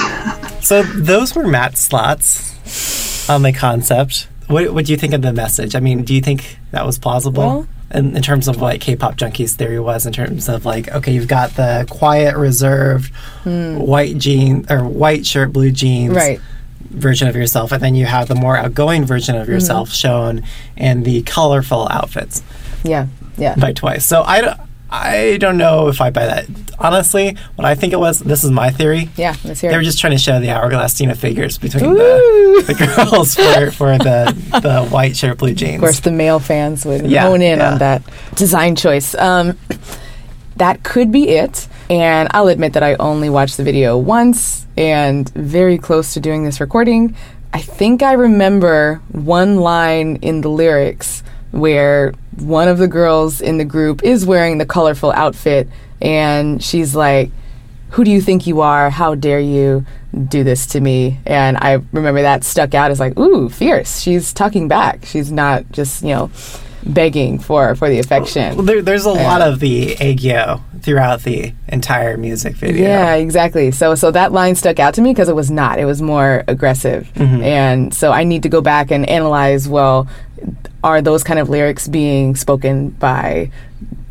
So 0.60 0.82
those 0.82 1.34
were 1.34 1.46
Matt's 1.46 1.78
slots 1.80 3.28
on 3.28 3.42
the 3.42 3.52
concept. 3.52 4.28
What 4.46 4.72
what 4.72 4.86
do 4.86 4.92
you 4.92 4.96
think 4.98 5.12
of 5.12 5.20
the 5.20 5.32
message? 5.32 5.74
I 5.74 5.80
mean, 5.80 6.04
do 6.04 6.14
you 6.14 6.22
think 6.22 6.58
that 6.70 6.86
was 6.86 6.96
plausible 6.98 7.42
Well- 7.42 7.66
in, 7.94 8.16
in 8.16 8.22
terms 8.22 8.48
of 8.48 8.60
what 8.60 8.80
K-pop 8.80 9.16
junkies 9.16 9.54
theory 9.54 9.78
was? 9.80 10.04
In 10.06 10.12
terms 10.12 10.48
of 10.48 10.64
like, 10.66 10.88
okay, 10.92 11.12
you've 11.12 11.28
got 11.28 11.50
the 11.52 11.86
quiet, 11.88 12.36
reserved, 12.36 13.12
white 13.44 14.18
jean 14.18 14.66
or 14.70 14.84
white 14.84 15.24
shirt, 15.26 15.52
blue 15.52 15.70
jeans, 15.70 16.12
Hmm. 16.12 16.16
Right. 16.18 16.40
version 16.90 17.26
of 17.28 17.34
yourself, 17.36 17.72
and 17.72 17.82
then 17.82 17.94
you 17.94 18.06
have 18.06 18.28
the 18.28 18.34
more 18.34 18.56
outgoing 18.56 19.04
version 19.04 19.34
Mm-hmm. 19.34 19.42
of 19.42 19.48
yourself 19.48 19.90
shown 19.92 20.42
in 20.76 21.02
the 21.04 21.22
colorful 21.22 21.88
outfits 21.90 22.42
Yeah. 22.84 23.06
Yeah. 23.38 23.54
by 23.56 23.72
Twice. 23.72 24.04
So 24.04 24.22
I, 24.22 24.58
I 24.90 25.38
don't 25.40 25.56
know 25.56 25.88
if 25.88 26.00
I 26.00 26.10
buy 26.10 26.26
that. 26.26 26.46
Honestly, 26.78 27.36
what 27.56 27.64
I 27.64 27.74
think 27.74 27.92
it 27.92 27.98
was, 27.98 28.18
this 28.20 28.44
is 28.44 28.50
my 28.50 28.70
theory. 28.70 29.08
Yeah, 29.16 29.34
let's 29.44 29.60
hear 29.60 29.70
They 29.70 29.76
were 29.76 29.82
it. 29.82 29.86
just 29.86 30.00
trying 30.00 30.12
to 30.12 30.18
show 30.18 30.40
the 30.40 30.50
hourglass 30.50 30.94
Tina 30.94 31.14
figures 31.14 31.56
between 31.58 31.94
the, 31.94 32.64
the 32.66 32.74
girls 33.04 33.34
for, 33.34 33.70
for 33.70 33.98
the 33.98 34.34
the 34.62 34.84
white 34.86 35.16
shirt, 35.16 35.38
blue 35.38 35.54
jeans. 35.54 35.74
Of 35.76 35.80
course, 35.80 36.00
the 36.00 36.10
male 36.10 36.38
fans 36.40 36.84
would 36.84 37.06
Yeah, 37.06 37.22
hone 37.22 37.42
in 37.42 37.58
yeah. 37.58 37.72
on 37.72 37.78
that 37.78 38.02
design 38.34 38.76
choice. 38.76 39.14
Um, 39.14 39.56
that 40.56 40.82
could 40.82 41.10
be 41.12 41.28
it. 41.30 41.68
And 41.90 42.28
I'll 42.32 42.48
admit 42.48 42.72
that 42.74 42.82
I 42.82 42.94
only 42.94 43.28
watched 43.28 43.56
the 43.58 43.64
video 43.64 43.98
once 43.98 44.66
and 44.76 45.28
very 45.30 45.76
close 45.78 46.14
to 46.14 46.20
doing 46.20 46.44
this 46.44 46.60
recording. 46.60 47.14
I 47.52 47.60
think 47.60 48.02
I 48.02 48.12
remember 48.14 49.00
one 49.12 49.56
line 49.56 50.16
in 50.22 50.40
the 50.40 50.48
lyrics 50.48 51.22
where 51.50 52.12
one 52.38 52.66
of 52.68 52.78
the 52.78 52.88
girls 52.88 53.40
in 53.40 53.58
the 53.58 53.64
group 53.64 54.02
is 54.02 54.26
wearing 54.26 54.58
the 54.58 54.66
colorful 54.66 55.12
outfit 55.12 55.68
and 56.04 56.62
she's 56.62 56.94
like, 56.94 57.30
who 57.90 58.04
do 58.04 58.10
you 58.10 58.20
think 58.20 58.46
you 58.46 58.60
are? 58.60 58.90
How 58.90 59.14
dare 59.14 59.40
you 59.40 59.86
do 60.28 60.44
this 60.44 60.66
to 60.68 60.80
me? 60.80 61.18
And 61.26 61.56
I 61.56 61.74
remember 61.92 62.22
that 62.22 62.44
stuck 62.44 62.74
out 62.74 62.90
as 62.90 63.00
like, 63.00 63.18
ooh, 63.18 63.48
fierce. 63.48 64.00
She's 64.00 64.32
talking 64.32 64.68
back. 64.68 65.04
She's 65.04 65.30
not 65.30 65.70
just, 65.72 66.02
you 66.02 66.10
know, 66.10 66.30
begging 66.86 67.38
for 67.38 67.74
for 67.74 67.88
the 67.88 67.98
affection. 67.98 68.56
Well, 68.56 68.66
there, 68.66 68.82
there's 68.82 69.06
a 69.06 69.12
lot 69.12 69.40
of 69.40 69.60
the 69.60 69.94
aegyo 69.96 70.60
throughout 70.82 71.22
the 71.22 71.54
entire 71.68 72.16
music 72.18 72.56
video. 72.56 72.82
Yeah, 72.82 73.14
exactly. 73.14 73.70
So 73.70 73.94
so 73.94 74.10
that 74.10 74.32
line 74.32 74.54
stuck 74.54 74.78
out 74.78 74.94
to 74.94 75.00
me 75.00 75.12
because 75.12 75.28
it 75.28 75.36
was 75.36 75.50
not. 75.50 75.78
It 75.78 75.86
was 75.86 76.02
more 76.02 76.44
aggressive. 76.48 77.10
Mm-hmm. 77.14 77.42
And 77.42 77.94
so 77.94 78.12
I 78.12 78.24
need 78.24 78.42
to 78.42 78.48
go 78.48 78.60
back 78.60 78.90
and 78.90 79.08
analyze, 79.08 79.68
well, 79.68 80.08
are 80.82 81.00
those 81.00 81.24
kind 81.24 81.38
of 81.38 81.48
lyrics 81.48 81.88
being 81.88 82.36
spoken 82.36 82.90
by 82.90 83.50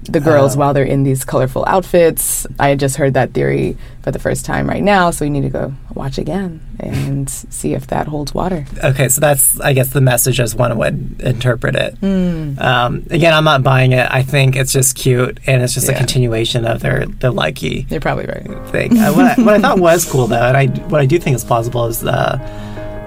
the 0.06 0.20
girls 0.20 0.58
while 0.58 0.74
they're 0.74 0.84
in 0.84 1.04
these 1.04 1.26
colorful 1.26 1.64
outfits? 1.68 2.46
I 2.60 2.76
just 2.76 2.98
heard 2.98 3.14
that 3.14 3.32
theory 3.34 3.78
for 4.02 4.12
the 4.12 4.20
first 4.20 4.46
time 4.46 4.68
right 4.68 4.84
now, 4.84 5.12
so 5.12 5.26
we 5.26 5.30
need 5.30 5.42
to 5.44 5.50
go 5.50 5.74
watch 5.94 6.18
again 6.18 6.60
and 6.80 7.30
see 7.30 7.74
if 7.74 7.88
that 7.88 8.08
holds 8.08 8.34
water. 8.34 8.66
Okay, 8.84 9.08
so 9.10 9.22
that's 9.22 9.60
I 9.62 9.74
guess 9.74 9.90
the 9.90 10.02
message 10.02 10.40
as 10.40 10.56
one 10.56 10.78
would 10.78 11.22
interpret 11.22 11.76
it. 11.76 11.98
Hmm. 12.00 12.60
Um, 12.60 13.06
again, 13.10 13.34
I'm 13.34 13.46
not 13.46 13.64
buying 13.64 13.94
it. 13.94 14.08
I 14.12 14.24
think 14.24 14.56
it's 14.56 14.74
just 14.74 14.96
cute, 14.96 15.40
and 15.48 15.64
it's 15.64 15.74
just 15.74 15.90
a 15.90 15.94
continuation 15.94 16.66
of 16.66 16.82
their 16.82 17.06
their 17.06 17.32
likey 17.32 17.90
You're 17.90 18.02
probably 18.02 18.26
right. 18.26 18.70
thing. 18.70 18.98
uh, 18.98 19.14
what, 19.14 19.40
I, 19.40 19.42
what 19.42 19.54
I 19.56 19.60
thought 19.60 19.80
was 19.80 20.06
cool 20.10 20.28
though, 20.28 20.44
and 20.44 20.58
I 20.58 20.68
what 20.88 21.02
I 21.02 21.06
do 21.06 21.18
think 21.20 21.36
is 21.36 21.44
plausible 21.44 21.86
is 21.88 22.04
uh, 22.04 22.38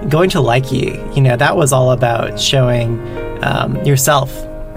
going 0.09 0.29
to 0.31 0.39
likey. 0.39 1.15
You 1.15 1.21
know, 1.21 1.37
that 1.37 1.55
was 1.55 1.71
all 1.71 1.91
about 1.91 2.39
showing 2.39 2.99
um, 3.43 3.75
yourself 3.85 4.31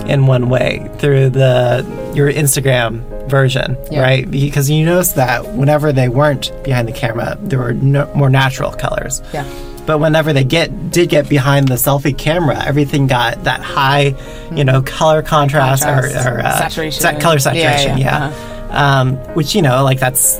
in 0.07 0.26
one 0.26 0.49
way 0.49 0.88
through 0.99 1.30
the 1.30 1.85
your 2.14 2.30
Instagram 2.33 3.02
version, 3.28 3.76
Yeah. 3.90 4.00
right? 4.02 4.30
Because 4.30 4.69
you 4.71 4.85
notice 4.85 5.12
that 5.12 5.47
whenever 5.54 5.92
they 5.92 6.09
weren't 6.09 6.50
behind 6.64 6.88
the 6.88 6.92
camera, 6.92 7.37
there 7.40 7.59
were 7.59 7.73
no, 7.75 8.11
more 8.14 8.30
natural 8.30 8.73
colors. 8.73 9.23
Yeah. 9.33 9.45
But 9.87 9.99
whenever 9.99 10.33
they 10.33 10.45
get 10.45 10.90
did 10.90 11.09
get 11.09 11.28
behind 11.28 11.69
the 11.69 11.75
selfie 11.76 12.16
camera, 12.16 12.62
everything 12.64 13.07
got 13.07 13.45
that 13.45 13.61
high, 13.61 14.14
you 14.54 14.64
know, 14.64 14.83
color 14.83 15.23
contrast, 15.23 15.83
Contrast, 15.85 16.26
or, 16.26 16.37
or 16.37 16.40
uh, 16.40 16.59
saturation. 16.59 17.00
sa- 17.02 17.19
color 17.19 17.35
Yeah, 17.37 17.38
saturation. 17.38 17.99
yeah, 17.99 18.30
Yeah, 18.71 19.00
Um, 19.00 19.16
which 19.35 19.54
you 19.54 19.62
know, 19.62 19.83
like 19.85 19.99
that's 20.00 20.38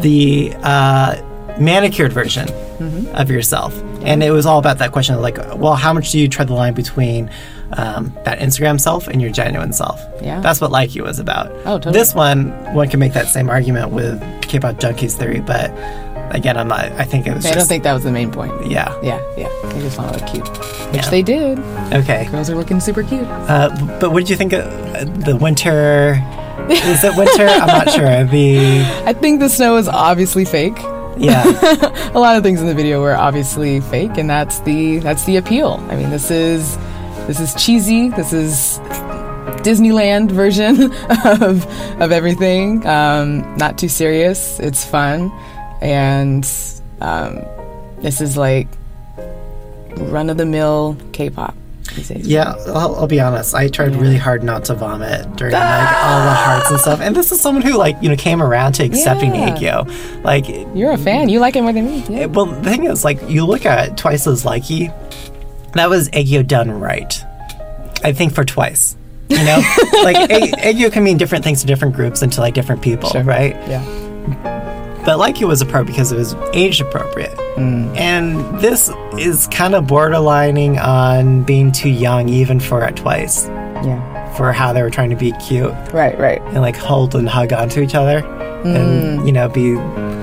the 0.00 0.52
uh, 0.62 1.16
manicured 1.58 2.12
version 2.12 2.48
Mm-hmm. 2.78 3.12
of 3.16 3.28
yourself, 3.28 3.76
and 4.04 4.22
it 4.22 4.30
was 4.30 4.46
all 4.46 4.60
about 4.60 4.78
that 4.78 4.92
question 4.92 5.16
of 5.16 5.20
like, 5.20 5.36
well, 5.56 5.74
how 5.74 5.92
much 5.92 6.12
do 6.12 6.18
you 6.20 6.28
tread 6.28 6.46
the 6.46 6.54
line 6.54 6.74
between 6.74 7.28
um, 7.72 8.12
that 8.24 8.38
Instagram 8.38 8.80
self 8.80 9.08
and 9.08 9.20
your 9.20 9.30
genuine 9.30 9.72
self? 9.72 10.00
Yeah. 10.22 10.40
that's 10.40 10.60
what 10.60 10.70
Likey 10.70 11.02
was 11.02 11.18
about. 11.18 11.50
Oh, 11.66 11.78
totally. 11.78 11.92
This 11.92 12.14
one, 12.14 12.50
one 12.74 12.88
can 12.88 13.00
make 13.00 13.12
that 13.14 13.28
same 13.28 13.48
argument 13.50 13.90
with 13.90 14.20
K-pop 14.42 14.76
junkies 14.76 15.12
theory, 15.16 15.40
but 15.40 15.70
again, 16.34 16.56
I'm 16.56 16.68
not. 16.68 16.86
I 16.92 17.04
think 17.04 17.26
it 17.26 17.34
was 17.34 17.44
I 17.46 17.48
just 17.50 17.58
don't 17.60 17.68
think 17.68 17.84
that 17.84 17.92
was 17.94 18.04
the 18.04 18.12
main 18.12 18.30
point. 18.30 18.52
yeah. 18.66 18.94
Yeah, 19.02 19.20
yeah. 19.36 19.48
They 19.72 19.80
just 19.80 19.98
want 19.98 20.12
to 20.14 20.18
look 20.24 20.30
cute. 20.32 20.48
Which 20.92 21.02
Yeah. 21.04 21.10
they 21.10 21.22
did. 21.22 21.58
Okay. 21.92 22.28
Girls 22.30 22.50
are 22.50 22.54
looking 22.56 22.80
super 22.80 23.02
cute. 23.02 23.26
Uh, 23.26 23.68
but 24.00 24.10
what 24.12 24.20
did 24.20 24.30
you 24.30 24.36
think 24.36 24.52
of 24.52 24.64
uh, 24.94 25.04
the 25.04 25.36
winter? 25.36 26.22
Is 26.70 27.02
it 27.04 27.16
winter? 27.16 27.46
I'm 27.46 27.66
not 27.66 27.90
sure. 27.94 28.24
The 28.24 28.80
I 29.06 29.12
think 29.14 29.40
the 29.40 29.48
snow 29.48 29.76
is 29.76 29.88
obviously 29.88 30.44
fake. 30.44 30.76
yeah, 31.16 31.42
a 32.14 32.18
lot 32.18 32.36
of 32.36 32.42
things 32.42 32.60
in 32.60 32.66
the 32.66 32.74
video 32.74 33.00
were 33.00 33.16
obviously 33.16 33.80
fake 33.80 34.16
and 34.18 34.28
that's 34.30 34.60
the 34.60 34.98
that's 34.98 35.24
the 35.24 35.36
appeal 35.36 35.84
i 35.90 35.96
mean 35.96 36.10
this 36.10 36.30
is 36.30 36.76
this 37.28 37.38
is 37.38 37.54
cheesy 37.54 38.08
this 38.08 38.32
is 38.32 38.80
disneyland 39.62 40.30
version 40.32 40.90
of 41.42 41.64
of 42.00 42.10
everything 42.10 42.84
um, 42.86 43.56
not 43.56 43.78
too 43.78 43.88
serious 43.88 44.58
it's 44.58 44.84
fun 44.84 45.30
and 45.80 46.50
um, 47.00 47.44
this 47.98 48.20
is 48.20 48.36
like 48.36 48.66
run-of-the-mill 49.96 50.96
k-pop 51.12 51.54
yeah. 52.10 52.54
I'll, 52.68 52.96
I'll 52.96 53.06
be 53.06 53.20
honest. 53.20 53.54
I 53.54 53.68
tried 53.68 53.96
really 53.96 54.16
hard 54.16 54.42
not 54.42 54.64
to 54.66 54.74
vomit 54.74 55.36
during 55.36 55.54
like 55.54 55.62
all 55.62 56.22
the 56.22 56.30
hearts 56.30 56.70
and 56.70 56.80
stuff. 56.80 57.00
And 57.00 57.16
this 57.16 57.32
is 57.32 57.40
someone 57.40 57.62
who 57.62 57.76
like 57.76 57.96
you 58.00 58.08
know 58.08 58.16
came 58.16 58.42
around 58.42 58.72
to 58.74 58.84
accepting 58.84 59.34
Yeah. 59.34 59.50
Aegyo. 59.50 60.22
Like, 60.24 60.46
you're 60.76 60.92
a 60.92 60.98
fan 60.98 61.28
you 61.28 61.40
like 61.40 61.56
it 61.56 61.62
more 61.62 61.72
than 61.72 61.86
me 61.86 62.04
yeah. 62.08 62.26
well, 62.26 62.46
the 62.46 62.70
thing 62.70 62.84
is, 62.84 63.04
like, 63.04 63.18
you 63.28 63.44
look 63.44 63.66
at 63.66 63.96
Twice's 63.96 64.44
Likey, 64.44 64.92
that 65.78 65.88
was 65.90 66.08
Aegyo 66.10 66.46
done 66.46 66.70
right. 66.70 67.24
I 68.04 68.12
think 68.12 68.34
for 68.34 68.44
Twice. 68.44 68.96
You 69.28 69.44
know, 69.44 69.56
like 70.04 70.16
Aegyo 70.30 70.92
can 70.92 71.04
mean 71.04 71.18
different 71.18 71.44
things 71.44 71.60
to 71.60 71.66
different 71.66 71.94
groups 71.94 72.22
and 72.22 72.32
to 72.32 72.40
like 72.40 72.54
different 72.54 72.82
people, 72.82 73.10
Sure. 73.10 73.22
right? 73.22 73.54
yeah 73.68 74.64
but 75.08 75.18
like 75.18 75.40
it 75.40 75.46
was 75.46 75.62
appropriate 75.62 75.86
because 75.86 76.12
it 76.12 76.16
was 76.16 76.34
age 76.52 76.82
appropriate. 76.82 77.34
Mm. 77.56 77.96
And 77.96 78.60
this 78.60 78.90
is 79.16 79.46
kind 79.46 79.74
of 79.74 79.84
borderlining 79.84 80.78
on 80.78 81.44
being 81.44 81.72
too 81.72 81.88
young, 81.88 82.28
even 82.28 82.60
for 82.60 82.84
it 82.84 82.96
twice, 82.96 83.46
yeah 83.46 84.18
for 84.36 84.52
how 84.52 84.72
they 84.72 84.82
were 84.82 84.90
trying 84.90 85.10
to 85.10 85.16
be 85.16 85.32
cute 85.32 85.72
right 85.92 86.16
right 86.18 86.40
and 86.42 86.60
like 86.60 86.76
hold 86.76 87.14
and 87.14 87.28
hug 87.28 87.52
onto 87.52 87.80
each 87.80 87.94
other, 87.94 88.18
and 88.64 89.20
mm. 89.20 89.26
you 89.26 89.32
know 89.32 89.48
be 89.48 89.74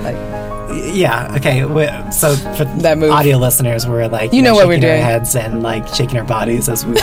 like 0.04 0.35
yeah 0.70 1.32
okay. 1.36 1.60
wi- 1.60 2.10
So 2.10 2.34
for 2.36 2.64
That 2.82 2.98
move. 2.98 3.10
audio 3.10 3.38
listeners, 3.38 3.86
we're 3.86 4.08
like 4.08 4.32
You 4.32 4.42
know 4.42 4.54
what 4.54 4.66
we're 4.68 4.80
doing. 4.80 5.02
heads 5.02 5.34
and 5.36 5.62
like 5.62 5.86
shaking 5.88 6.18
our 6.18 6.24
bodies 6.24 6.68
as 6.68 6.84
we. 6.86 6.94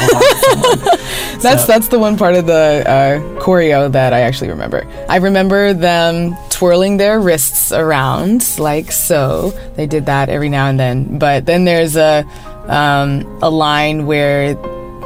That's 1.41 1.61
So- 1.61 1.67
that's 1.67 1.87
the 1.89 1.99
one 1.99 2.17
part 2.17 2.35
of 2.35 2.45
the 2.45 2.83
uh, 2.87 3.19
choreo 3.41 3.91
that 3.91 4.13
I 4.13 4.21
actually 4.21 4.49
remember. 4.49 4.85
I 5.09 5.17
remember 5.17 5.73
them 5.73 6.35
twirling 6.49 6.97
their 6.97 7.19
wrists 7.19 7.71
around 7.71 8.57
like 8.59 8.91
so. 8.91 9.51
They 9.75 9.85
did 9.87 10.05
that 10.05 10.29
every 10.29 10.49
now 10.49 10.67
and 10.67 10.79
then. 10.79 11.17
But 11.19 11.45
then 11.45 11.65
there's 11.65 11.95
a 11.97 12.23
um, 12.67 13.23
a 13.41 13.49
line 13.49 14.05
where 14.05 14.55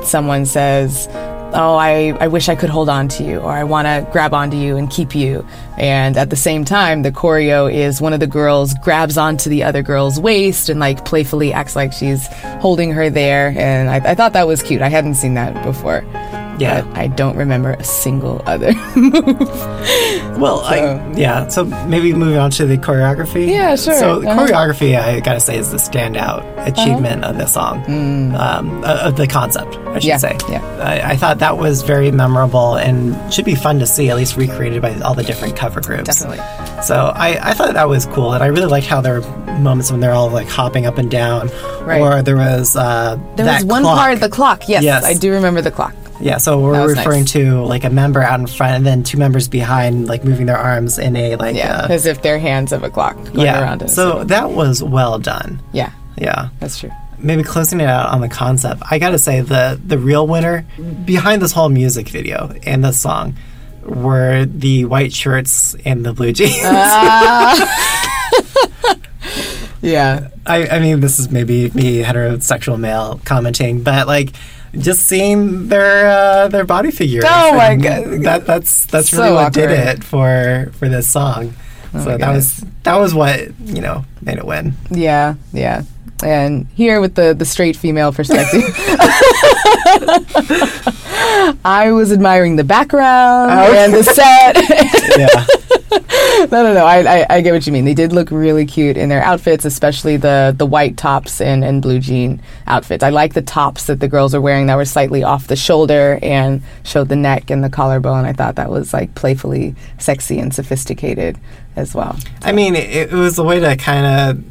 someone 0.04 0.46
says, 0.46 1.08
"Oh, 1.54 1.76
I, 1.76 2.18
I 2.20 2.28
wish 2.28 2.50
I 2.50 2.56
could 2.56 2.70
hold 2.70 2.90
on 2.90 3.08
to 3.10 3.24
you," 3.24 3.40
or 3.40 3.52
"I 3.52 3.64
want 3.64 3.86
to 3.88 4.08
grab 4.12 4.34
onto 4.34 4.58
you 4.58 4.78
and 4.78 4.90
keep 4.90 5.16
you." 5.16 5.46
And 5.78 6.18
at 6.18 6.30
the 6.30 6.36
same 6.36 6.66
time, 6.66 7.04
the 7.04 7.12
choreo 7.12 7.72
is 7.72 8.02
one 8.02 8.14
of 8.14 8.20
the 8.20 8.28
girls 8.28 8.74
grabs 8.84 9.18
onto 9.18 9.50
the 9.50 9.64
other 9.64 9.82
girl's 9.84 10.20
waist 10.20 10.70
and 10.70 10.80
like 10.80 11.06
playfully 11.06 11.54
acts 11.54 11.76
like 11.76 11.94
she's 11.94 12.28
holding 12.62 12.92
her 12.92 13.10
there. 13.10 13.54
And 13.58 13.90
I, 13.90 13.98
I 14.12 14.16
thought 14.16 14.34
that 14.34 14.48
was 14.48 14.62
cute. 14.62 14.82
I 14.82 14.90
hadn't 14.90 15.16
seen 15.16 15.36
that 15.36 15.64
before. 15.64 16.04
Yeah. 16.60 16.82
But 16.82 16.98
I 16.98 17.08
don't 17.08 17.36
remember 17.38 17.72
a 17.74 17.84
single 17.84 18.42
other. 18.46 18.74
Move. 18.96 20.38
Well, 20.38 20.62
I, 20.62 21.12
yeah. 21.16 21.48
So 21.48 21.66
maybe 21.88 22.14
moving 22.14 22.38
on 22.38 22.52
to 22.52 22.66
the 22.66 22.78
choreography. 22.78 23.48
Yeah, 23.50 23.76
sure. 23.76 23.96
So 23.98 24.22
Uh-huh. 24.22 24.46
choreography, 24.48 24.98
I 25.00 25.20
gotta 25.20 25.40
say, 25.40 25.58
is 25.58 25.72
the 25.72 25.78
standout 25.78 26.44
achievement 26.68 27.24
of 27.24 27.38
the 27.38 27.46
song, 27.48 27.84
um, 28.36 28.84
uh, 28.84 29.00
of 29.04 29.16
the 29.18 29.26
concept, 29.28 29.78
I 29.78 30.00
should 30.00 30.04
Mm. 30.04 30.06
Yeah, 30.06 30.18
say. 30.18 30.38
yeah. 30.50 30.62
I, 30.82 31.12
I 31.12 31.16
thought 31.16 31.40
that 31.40 31.58
was 31.58 31.82
very 31.82 32.12
memorable 32.12 32.76
and 32.76 33.16
should 33.34 33.46
be 33.46 33.56
fun 33.56 33.80
to 33.80 33.88
see, 33.88 34.10
at 34.10 34.16
least 34.16 34.36
recreated 34.38 34.82
by 34.82 34.94
all 35.00 35.14
the 35.16 35.24
different 35.24 35.56
cover 35.56 35.82
groups. 35.82 36.04
Definitely. 36.06 36.38
So 36.84 37.12
I, 37.16 37.40
I 37.50 37.54
thought 37.54 37.74
that 37.74 37.90
was 37.90 38.06
cool, 38.08 38.34
and 38.34 38.44
I 38.44 38.48
really 38.48 38.68
liked 38.68 38.86
how 38.88 39.02
there 39.02 39.22
were 39.22 39.28
moments 39.60 39.92
when 39.92 40.00
they're 40.02 40.12
all 40.14 40.30
like 40.30 40.48
hopping 40.48 40.86
up 40.86 40.98
and 41.00 41.10
down, 41.10 41.50
Right. 41.82 42.00
or 42.02 42.22
there 42.22 42.36
was 42.38 42.76
uh, 42.76 43.18
There 43.36 43.46
was 43.46 43.64
one 43.66 43.82
clock. 43.84 43.98
part, 43.98 44.20
the 44.20 44.30
clock. 44.30 44.68
Yes, 44.70 44.84
Yes. 44.84 45.04
I 45.06 45.14
do 45.16 45.32
remember 45.32 45.62
the 45.62 45.72
clock. 45.72 45.94
Yeah, 46.20 46.38
so 46.38 46.60
we're 46.60 46.88
referring 46.96 47.22
nice. 47.22 47.32
to 47.34 47.64
like 47.64 47.84
a 47.84 47.90
member 47.90 48.22
out 48.22 48.40
in 48.40 48.48
front 48.48 48.76
and 48.76 48.86
then 48.86 49.04
two 49.04 49.18
members 49.18 49.48
behind, 49.48 50.08
like 50.08 50.24
moving 50.24 50.46
their 50.48 50.58
arms 50.58 50.98
in 50.98 51.16
a 51.16 51.36
like 51.36 51.56
Yeah, 51.56 51.82
uh, 51.84 51.88
as 51.90 52.06
if 52.06 52.22
they're 52.22 52.40
hands 52.40 52.72
of 52.72 52.84
a 52.84 52.90
clock 52.90 53.16
going 53.26 53.42
yeah. 53.42 53.62
around. 53.62 53.88
so 53.90 54.24
that 54.26 54.52
was 54.52 54.82
well 54.82 55.20
done. 55.20 55.62
yeah, 55.74 55.92
Yeah. 56.18 56.50
that's 56.60 56.80
true. 56.80 56.92
Maybe 57.20 57.44
closing 57.44 57.80
it 57.82 57.88
out 57.88 58.10
on 58.10 58.22
the 58.22 58.30
concept. 58.30 58.82
I 58.92 59.00
gotta 59.00 59.18
say 59.20 59.42
the 59.42 59.80
the 59.84 59.98
real 59.98 60.28
winner 60.28 60.66
behind 61.06 61.42
this 61.42 61.52
whole 61.52 61.70
music 61.70 62.10
video 62.10 62.54
and 62.64 62.84
this 62.84 63.00
song 63.00 63.36
were 63.84 64.46
the 64.46 64.86
white 64.86 65.14
shirts 65.14 65.76
and 65.86 66.06
the 66.06 66.14
blue 66.14 66.32
jeans. 66.34 66.58
Yeah, 69.80 70.30
I, 70.46 70.68
I 70.68 70.80
mean, 70.80 71.02
this 71.02 71.20
is 71.20 71.30
maybe 71.30 71.70
me, 71.70 72.02
heterosexual 72.02 72.80
male, 72.80 73.22
commenting, 73.24 73.84
but 73.84 74.08
like, 74.08 74.34
just 74.74 75.06
seeing 75.06 75.68
their 75.70 76.08
uh, 76.10 76.48
their 76.50 76.66
body 76.66 76.92
figures. 76.92 77.24
Oh 77.28 77.54
my 77.56 77.76
God. 77.76 78.22
That 78.24 78.46
that's 78.46 78.86
that's 78.86 79.10
So 79.10 79.22
really 79.24 79.34
what 79.36 79.54
did 79.54 79.72
it 79.72 80.04
for 80.04 80.72
for 80.78 80.90
this 80.90 81.10
song. 81.10 81.54
Oh 81.94 82.04
so 82.04 82.18
that 82.18 82.32
was 82.34 82.64
that 82.84 82.96
was 82.98 83.14
what 83.14 83.40
you 83.66 83.82
know 83.82 84.06
made 84.22 84.38
it 84.38 84.46
win. 84.46 84.74
Yeah, 84.92 85.36
yeah. 85.54 85.84
And 86.24 86.68
here 86.76 87.00
with 87.00 87.16
the 87.16 87.34
the 87.34 87.46
straight 87.46 87.76
female 87.76 88.12
perspective, 88.12 88.64
I 91.64 91.92
was 91.94 92.12
admiring 92.12 92.56
the 92.56 92.64
background 92.64 93.52
Oh, 93.52 93.74
and 93.74 93.94
the 93.94 94.04
set. 94.04 94.58
Yeah, 95.18 95.46
no, 95.92 96.64
no, 96.64 96.74
no. 96.74 96.86
I, 96.86 97.22
I, 97.22 97.26
I 97.30 97.42
get 97.42 97.54
what 97.54 97.66
you 97.66 97.74
mean. 97.74 97.86
They 97.86 97.94
did 97.94 98.12
look 98.12 98.30
really 98.32 98.66
cute 98.66 98.98
in 98.98 99.10
their 99.10 99.22
outfits, 99.22 99.66
especially 99.66 100.18
the 100.18 100.54
the 100.58 100.66
white 100.66 100.98
tops 100.98 101.40
and, 101.40 101.64
and 101.64 101.82
blue 101.82 102.00
jean 102.00 102.42
outfits. 102.66 103.04
I 103.04 103.10
like 103.10 103.34
the 103.34 103.42
tops 103.42 103.86
that 103.86 104.00
the 104.00 104.08
girls 104.08 104.34
were 104.34 104.42
wearing 104.42 104.68
that 104.68 104.76
were 104.76 104.86
slightly 104.86 105.24
off 105.24 105.48
the 105.48 105.56
shoulder 105.56 106.20
and 106.22 106.62
showed 106.84 107.10
the 107.10 107.16
neck 107.16 107.50
and 107.50 107.64
the 107.64 107.70
collarbone. 107.70 108.26
I 108.26 108.34
thought 108.34 108.56
that 108.56 108.70
was 108.70 108.94
like 108.94 109.16
playfully 109.16 109.76
sexy 109.98 110.40
and 110.40 110.54
sophisticated 110.54 111.38
as 111.76 111.96
well. 111.96 112.18
I 112.42 112.52
mean 112.52 112.76
it, 112.76 113.12
it 113.12 113.12
was 113.12 113.38
a 113.40 113.44
way 113.44 113.60
to 113.60 113.76
kind 113.78 114.06
of 114.06 114.44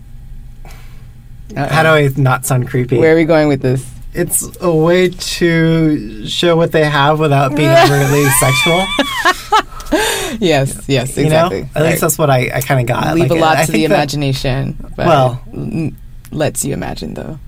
how 1.56 1.82
do 1.82 1.88
I 1.90 2.10
not 2.16 2.46
sound 2.46 2.68
creepy? 2.68 2.98
Where 2.98 3.12
are 3.12 3.16
we 3.16 3.24
going 3.24 3.48
with 3.48 3.62
this? 3.62 3.86
it's 4.16 4.56
a 4.62 4.74
way 4.74 5.10
to 5.10 6.26
show 6.26 6.56
what 6.56 6.72
they 6.72 6.84
have 6.84 7.20
without 7.20 7.54
being 7.54 7.70
overly 7.70 8.24
sexual. 8.40 8.86
Yes, 10.40 10.84
yes, 10.88 11.16
You 11.16 11.24
exactly. 11.24 11.62
know, 11.62 11.68
at 11.74 11.82
least 11.82 12.00
that's 12.00 12.18
what 12.18 12.30
I, 12.30 12.50
I 12.54 12.60
kind 12.60 12.80
of 12.80 12.86
got. 12.86 13.14
leave 13.14 13.30
Like, 13.30 13.38
a 13.38 13.40
lot 13.40 13.56
I 13.58 13.64
to 13.66 13.72
the 13.72 13.84
imagination. 13.84 14.92
Well- 14.96 15.42
lets 16.32 16.64
you 16.64 16.74
imagine 16.74 17.14
though. 17.14 17.38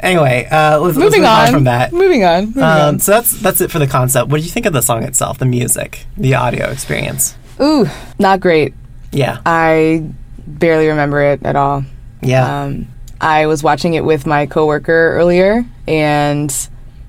Anyway, 0.00 0.46
uh, 0.50 0.78
let's, 0.80 0.96
let's 0.96 0.98
Moving 0.98 1.22
move 1.22 1.30
on 1.30 1.46
on 1.48 1.52
from 1.52 1.64
that. 1.64 1.92
Moving 1.92 2.24
on. 2.24 2.46
Moving 2.46 2.62
Um, 2.62 2.98
so 3.00 3.12
that's 3.12 3.32
that's 3.40 3.60
it 3.60 3.70
for 3.72 3.78
the 3.80 3.86
concept. 3.88 4.30
What 4.30 4.38
do 4.38 4.44
you 4.44 4.50
think 4.50 4.66
of 4.66 4.72
the 4.72 4.80
song 4.82 5.02
itself, 5.02 5.38
the 5.38 5.46
music, 5.46 6.06
the 6.16 6.34
audio 6.34 6.70
experience? 6.70 7.34
Ooh, 7.60 7.86
not 8.18 8.40
great. 8.40 8.72
Yeah, 9.12 9.38
I 9.44 10.08
barely 10.46 10.86
remember 10.88 11.20
it 11.22 11.44
at 11.44 11.56
all. 11.56 11.84
yeah, 12.22 12.62
Um, 12.64 12.86
I 13.20 13.46
was 13.46 13.62
watching 13.62 13.94
it 13.94 14.04
with 14.04 14.26
my 14.26 14.46
coworker 14.46 15.12
earlier 15.16 15.64
and 15.88 16.54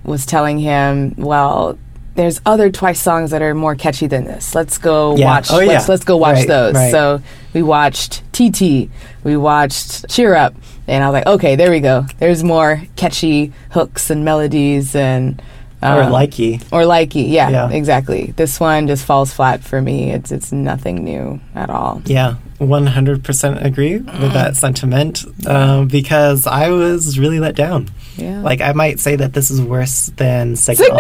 was 0.04 0.26
telling 0.26 0.58
him, 0.60 1.14
well, 1.18 1.78
there's 2.16 2.42
other 2.46 2.70
Twice 2.72 3.00
songs 3.00 3.32
that 3.32 3.42
are 3.42 3.54
more 3.54 3.76
catchy 3.76 4.08
than 4.08 4.26
this. 4.26 4.56
Let's 4.56 4.78
go 4.78 5.16
Yeah. 5.16 5.26
watch. 5.28 5.52
Oh, 5.52 5.58
let's, 5.58 5.88
let's 5.90 6.04
go 6.04 6.18
watch 6.18 6.38
Right, 6.38 6.48
those. 6.48 6.74
right. 6.76 6.92
So 6.92 7.22
we 7.54 7.62
watched 7.62 8.24
TT. 8.32 8.90
We 9.24 9.38
watched 9.38 10.10
Cheer 10.10 10.36
Up, 10.36 10.54
and 10.88 11.04
I 11.04 11.10
was 11.10 11.14
like, 11.14 11.28
okay, 11.28 11.56
there 11.56 11.72
we 11.72 11.80
go. 11.82 12.06
There's 12.20 12.44
more 12.44 12.82
catchy 12.96 13.54
hooks 13.72 14.10
and 14.10 14.24
melodies 14.26 14.96
and. 14.96 15.42
Or 15.86 16.04
um, 16.04 16.12
likey. 16.12 16.62
or 16.72 16.84
likey, 16.84 17.30
yeah, 17.30 17.50
Yeah. 17.50 17.70
exactly. 17.70 18.34
This 18.36 18.60
one 18.60 18.88
just 18.88 19.06
falls 19.06 19.34
flat 19.34 19.64
for 19.64 19.82
me. 19.82 20.12
It's 20.12 20.32
it's 20.32 20.52
nothing 20.52 21.04
new 21.04 21.40
at 21.54 21.70
all. 21.70 22.02
Yeah, 22.06 22.36
one 22.58 22.88
hundred 22.88 23.24
percent 23.24 23.66
agree 23.66 23.98
with 23.98 24.34
that 24.34 24.56
sentiment 24.56 25.24
um, 25.48 25.88
because 25.88 26.48
I 26.48 26.70
was 26.70 27.20
really 27.20 27.40
let 27.40 27.56
down. 27.56 27.90
Yeah, 28.18 28.42
Like 28.42 28.62
I 28.62 28.72
might 28.74 29.00
say 29.00 29.16
that 29.18 29.34
this 29.34 29.52
is 29.52 29.62
worse 29.62 30.08
than 30.16 30.56
Signal. 30.56 30.90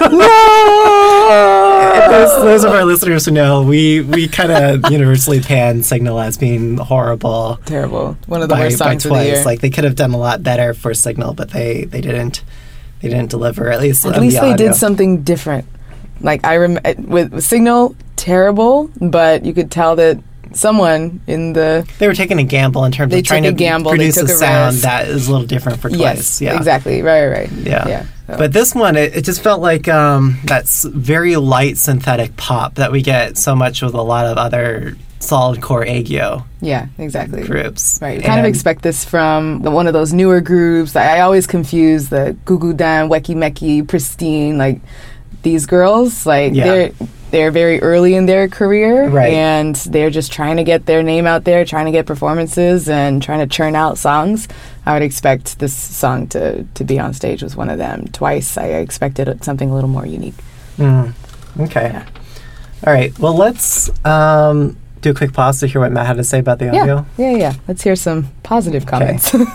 no. 0.00 2.06
those, 2.10 2.36
those 2.42 2.64
of 2.64 2.72
our 2.72 2.84
listeners 2.84 3.24
who 3.24 3.32
know, 3.32 3.62
we 3.62 4.00
we 4.02 4.28
kind 4.28 4.52
of 4.52 4.90
universally 4.92 5.40
pan 5.40 5.82
Signal 5.82 6.20
as 6.20 6.36
being 6.38 6.76
horrible. 6.76 7.58
Terrible. 7.66 8.16
One 8.26 8.42
of 8.42 8.48
the 8.48 8.54
by, 8.54 8.60
worst 8.60 8.78
by 8.78 8.92
songs 8.92 9.06
of 9.06 9.12
the 9.12 9.24
year. 9.24 9.44
Like 9.44 9.60
they 9.60 9.70
could 9.70 9.84
have 9.84 9.96
done 9.96 10.12
a 10.12 10.18
lot 10.18 10.42
better 10.42 10.74
for 10.74 10.94
Signal, 10.94 11.34
but 11.34 11.50
they 11.50 11.84
they 11.84 12.00
didn't. 12.00 12.42
They 13.08 13.14
didn't 13.16 13.30
deliver. 13.30 13.70
At 13.70 13.80
least 13.80 14.04
At 14.06 14.20
least 14.20 14.40
the 14.40 14.50
they 14.50 14.56
did 14.56 14.74
something 14.74 15.22
different. 15.22 15.66
Like 16.20 16.44
I 16.44 16.56
rem 16.56 16.78
with, 16.98 17.32
with 17.32 17.44
Signal, 17.44 17.94
terrible, 18.16 18.90
but 19.00 19.44
you 19.44 19.52
could 19.54 19.70
tell 19.70 19.96
that 19.96 20.18
someone 20.52 21.20
in 21.26 21.52
the 21.52 21.86
They 21.98 22.06
were 22.06 22.14
taking 22.14 22.38
a 22.38 22.44
gamble 22.44 22.84
in 22.84 22.92
terms 22.92 23.12
of 23.12 23.22
trying 23.24 23.42
to 23.42 23.50
a 23.50 23.52
gamble, 23.52 23.90
produce 23.90 24.16
a 24.16 24.24
a 24.24 24.28
sound 24.28 24.74
risk. 24.74 24.82
that 24.84 25.08
is 25.08 25.28
a 25.28 25.32
little 25.32 25.46
different 25.46 25.80
for 25.80 25.88
Twice. 25.90 26.00
yes, 26.00 26.40
yeah, 26.40 26.56
exactly, 26.56 27.02
right, 27.02 27.26
right, 27.26 27.50
right. 27.50 27.52
Yeah. 27.52 27.88
yeah. 27.88 28.06
So- 28.26 28.38
But 28.38 28.52
this 28.52 28.74
one, 28.74 28.96
it, 28.96 29.16
it 29.16 29.24
just 29.24 29.42
felt 29.42 29.60
like 29.60 29.86
um, 29.88 30.38
that's 30.44 30.84
very 30.84 31.36
light 31.36 31.76
synthetic 31.76 32.36
pop 32.36 32.76
that 32.76 32.90
we 32.92 33.02
get 33.02 33.36
so 33.36 33.54
much 33.54 33.82
with 33.82 33.94
a 33.94 34.02
lot 34.02 34.26
of 34.26 34.38
other 34.38 34.96
solid 35.26 35.60
core 35.60 35.84
aegyo 35.84 36.44
yeah, 36.60 36.86
exactly. 36.98 37.42
groups. 37.44 37.98
Right. 38.00 38.16
You 38.16 38.22
kind 38.22 38.40
of 38.40 38.46
expect 38.46 38.82
this 38.82 39.04
from 39.04 39.62
the, 39.62 39.70
one 39.70 39.86
of 39.86 39.92
those 39.92 40.12
newer 40.12 40.40
groups. 40.40 40.96
I, 40.96 41.16
I 41.18 41.20
always 41.20 41.46
confuse 41.46 42.08
the 42.08 42.36
Gugudan, 42.44 43.08
Weki 43.10 43.34
Meki, 43.36 43.82
Pristin, 43.84 44.56
like 44.56 44.80
these 45.42 45.66
girls. 45.66 46.26
Like 46.26 46.54
Yeah. 46.54 46.64
they're 46.64 46.90
they're 47.32 47.50
very 47.50 47.82
early 47.82 48.14
in 48.14 48.26
their 48.26 48.48
career, 48.48 49.08
Right. 49.08 49.32
and 49.34 49.74
they're 49.74 50.10
just 50.10 50.30
trying 50.32 50.56
to 50.58 50.64
get 50.64 50.86
their 50.86 51.02
name 51.02 51.26
out 51.26 51.42
there, 51.44 51.64
trying 51.64 51.86
to 51.86 51.92
get 51.92 52.06
performances, 52.06 52.88
and 52.88 53.20
trying 53.20 53.40
to 53.40 53.46
churn 53.48 53.74
out 53.74 53.98
songs. 53.98 54.46
I 54.86 54.92
would 54.94 55.02
expect 55.02 55.58
this 55.58 55.74
song 55.74 56.28
to 56.28 56.62
to 56.62 56.84
be 56.84 56.98
on 56.98 57.12
stage 57.14 57.42
with 57.42 57.56
one 57.56 57.68
of 57.68 57.78
them. 57.78 58.06
Twice, 58.12 58.56
I 58.56 58.66
expected 58.78 59.42
something 59.44 59.70
a 59.70 59.74
little 59.74 59.90
more 59.90 60.06
unique. 60.06 60.36
Mm, 60.78 61.12
okay. 61.60 61.90
Yeah. 61.92 62.06
All 62.86 62.92
right. 62.92 63.16
Well, 63.18 63.34
let's 63.36 63.90
um, 64.04 64.76
do 65.06 65.12
a 65.12 65.14
quick 65.14 65.32
pause 65.32 65.60
to 65.60 65.66
hear 65.66 65.80
what 65.80 65.92
Matt 65.92 66.06
had 66.06 66.16
to 66.16 66.24
say 66.24 66.40
about 66.40 66.58
the 66.58 66.68
audio. 66.68 67.06
Yeah, 67.16 67.30
yeah, 67.30 67.36
yeah. 67.36 67.54
Let's 67.68 67.82
hear 67.82 67.94
some 67.94 68.28
positive 68.42 68.86
comments. 68.86 69.34
Okay. 69.34 69.46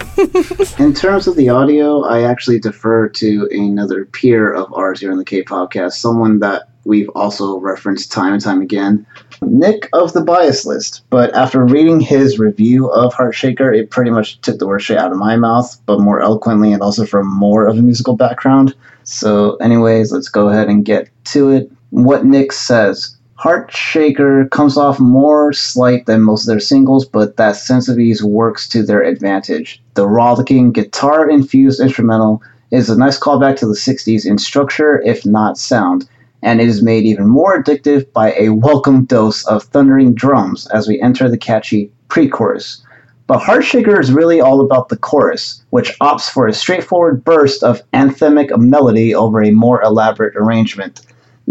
In 0.83 0.93
terms 0.93 1.27
of 1.27 1.35
the 1.35 1.49
audio, 1.49 2.03
I 2.03 2.23
actually 2.23 2.59
defer 2.59 3.09
to 3.09 3.49
another 3.51 4.05
peer 4.05 4.53
of 4.53 4.73
ours 4.73 5.01
here 5.01 5.11
on 5.11 5.17
the 5.17 5.25
K 5.25 5.43
podcast, 5.43 5.93
someone 5.93 6.39
that 6.39 6.69
we've 6.85 7.09
also 7.09 7.59
referenced 7.59 8.11
time 8.11 8.33
and 8.33 8.41
time 8.41 8.61
again, 8.61 9.05
Nick 9.41 9.89
of 9.93 10.13
the 10.13 10.21
Bias 10.21 10.65
List. 10.65 11.03
But 11.09 11.33
after 11.35 11.65
reading 11.65 11.99
his 11.99 12.39
review 12.39 12.87
of 12.87 13.13
Heartshaker, 13.13 13.77
it 13.77 13.91
pretty 13.91 14.09
much 14.09 14.39
took 14.41 14.57
the 14.57 14.67
word 14.67 14.79
straight 14.79 14.99
out 14.99 15.11
of 15.11 15.17
my 15.17 15.35
mouth, 15.35 15.79
but 15.85 15.99
more 15.99 16.21
eloquently 16.21 16.71
and 16.71 16.81
also 16.81 17.05
from 17.05 17.27
more 17.27 17.67
of 17.67 17.77
a 17.77 17.81
musical 17.81 18.15
background. 18.15 18.73
So, 19.03 19.57
anyways, 19.57 20.11
let's 20.11 20.29
go 20.29 20.47
ahead 20.47 20.69
and 20.69 20.85
get 20.85 21.09
to 21.25 21.49
it. 21.49 21.71
What 21.89 22.25
Nick 22.25 22.53
says. 22.53 23.17
Heartshaker 23.41 24.51
comes 24.51 24.77
off 24.77 24.99
more 24.99 25.51
slight 25.51 26.05
than 26.05 26.21
most 26.21 26.43
of 26.43 26.47
their 26.47 26.59
singles, 26.59 27.07
but 27.07 27.37
that 27.37 27.55
sense 27.55 27.89
of 27.89 27.97
ease 27.97 28.23
works 28.23 28.69
to 28.69 28.83
their 28.83 29.01
advantage. 29.01 29.81
The 29.95 30.07
rollicking, 30.07 30.71
guitar 30.71 31.27
infused 31.27 31.79
instrumental 31.79 32.43
is 32.69 32.87
a 32.87 32.97
nice 32.99 33.17
callback 33.17 33.55
to 33.57 33.65
the 33.65 33.73
60s 33.73 34.27
in 34.27 34.37
structure, 34.37 35.01
if 35.01 35.25
not 35.25 35.57
sound, 35.57 36.07
and 36.43 36.61
it 36.61 36.67
is 36.67 36.83
made 36.83 37.05
even 37.05 37.27
more 37.27 37.59
addictive 37.59 38.13
by 38.13 38.33
a 38.33 38.49
welcome 38.49 39.05
dose 39.05 39.43
of 39.47 39.63
thundering 39.63 40.13
drums 40.13 40.67
as 40.67 40.87
we 40.87 41.01
enter 41.01 41.27
the 41.27 41.35
catchy 41.35 41.91
pre 42.09 42.29
chorus. 42.29 42.85
But 43.25 43.39
Heartshaker 43.39 43.99
is 43.99 44.11
really 44.11 44.39
all 44.39 44.61
about 44.61 44.89
the 44.89 44.97
chorus, 44.97 45.63
which 45.71 45.97
opts 45.97 46.29
for 46.29 46.45
a 46.45 46.53
straightforward 46.53 47.23
burst 47.23 47.63
of 47.63 47.81
anthemic 47.93 48.55
melody 48.55 49.15
over 49.15 49.41
a 49.41 49.49
more 49.49 49.81
elaborate 49.81 50.35
arrangement. 50.35 51.01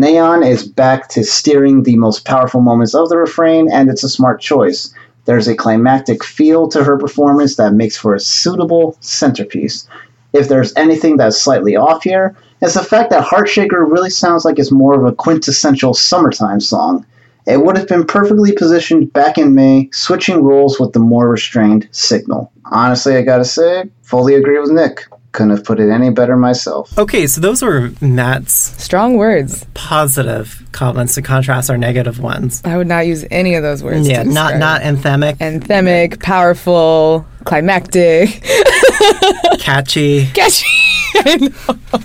Nayeon 0.01 0.49
is 0.49 0.67
back 0.67 1.11
to 1.11 1.23
steering 1.23 1.83
the 1.83 1.99
most 1.99 2.25
powerful 2.25 2.63
moments 2.63 2.95
of 2.95 3.11
the 3.11 3.19
refrain, 3.19 3.71
and 3.71 3.91
it's 3.91 4.03
a 4.03 4.09
smart 4.09 4.41
choice. 4.41 4.95
There's 5.27 5.47
a 5.47 5.55
climactic 5.55 6.25
feel 6.25 6.69
to 6.69 6.83
her 6.83 6.97
performance 6.97 7.57
that 7.57 7.75
makes 7.75 7.99
for 7.99 8.15
a 8.15 8.21
suitable 8.21 8.97
centerpiece. 9.01 9.87
If 10.33 10.49
there's 10.49 10.75
anything 10.75 11.19
that's 11.19 11.37
slightly 11.39 11.77
off 11.77 12.03
here, 12.03 12.35
it's 12.63 12.75
the 12.75 12.83
fact 12.83 13.11
that 13.11 13.27
Heartshaker 13.27 13.91
really 13.91 14.09
sounds 14.09 14.47
like 14.47 14.59
it's 14.59 14.73
more 14.73 14.99
of 14.99 15.05
a 15.05 15.15
quintessential 15.15 15.93
summertime 15.93 16.61
song. 16.61 17.05
It 17.47 17.63
would 17.63 17.77
have 17.77 17.89
been 17.89 18.07
perfectly 18.07 18.53
positioned 18.53 19.13
back 19.13 19.37
in 19.37 19.55
May, 19.55 19.91
switching 19.93 20.43
roles 20.43 20.81
with 20.81 20.95
the 20.95 20.99
more 20.99 21.29
restrained 21.29 21.89
signal. 21.91 22.51
Honestly, 22.73 23.17
I 23.17 23.23
gotta 23.23 23.45
say, 23.45 23.91
fully 24.01 24.35
agree 24.35 24.59
with 24.59 24.71
Nick. 24.71 25.05
Couldn't 25.33 25.51
have 25.51 25.65
put 25.65 25.79
it 25.79 25.91
any 25.91 26.11
better 26.11 26.37
myself. 26.37 26.97
Okay, 26.99 27.27
so 27.29 27.41
those 27.41 27.63
were 27.63 27.93
Matt's 28.01 28.53
Strong 28.83 29.17
words. 29.17 29.65
positive 29.75 30.63
comments 30.73 31.15
to 31.15 31.23
contrast 31.23 31.71
our 31.71 31.79
negative 31.79 32.19
ones. 32.19 32.61
I 32.65 32.77
would 32.77 32.89
not 32.89 33.07
use 33.07 33.25
any 33.31 33.55
of 33.55 33.63
those 33.63 33.83
words. 33.83 34.09
Yeah, 34.09 34.25
to 34.25 34.29
not 34.29 34.57
not 34.59 34.81
anthemic, 34.83 35.37
anthemic, 35.39 36.21
powerful, 36.21 37.25
climactic, 37.45 38.43
catchy. 39.61 40.27
catchy. 40.35 40.67
I 41.15 41.37
know. 41.37 41.97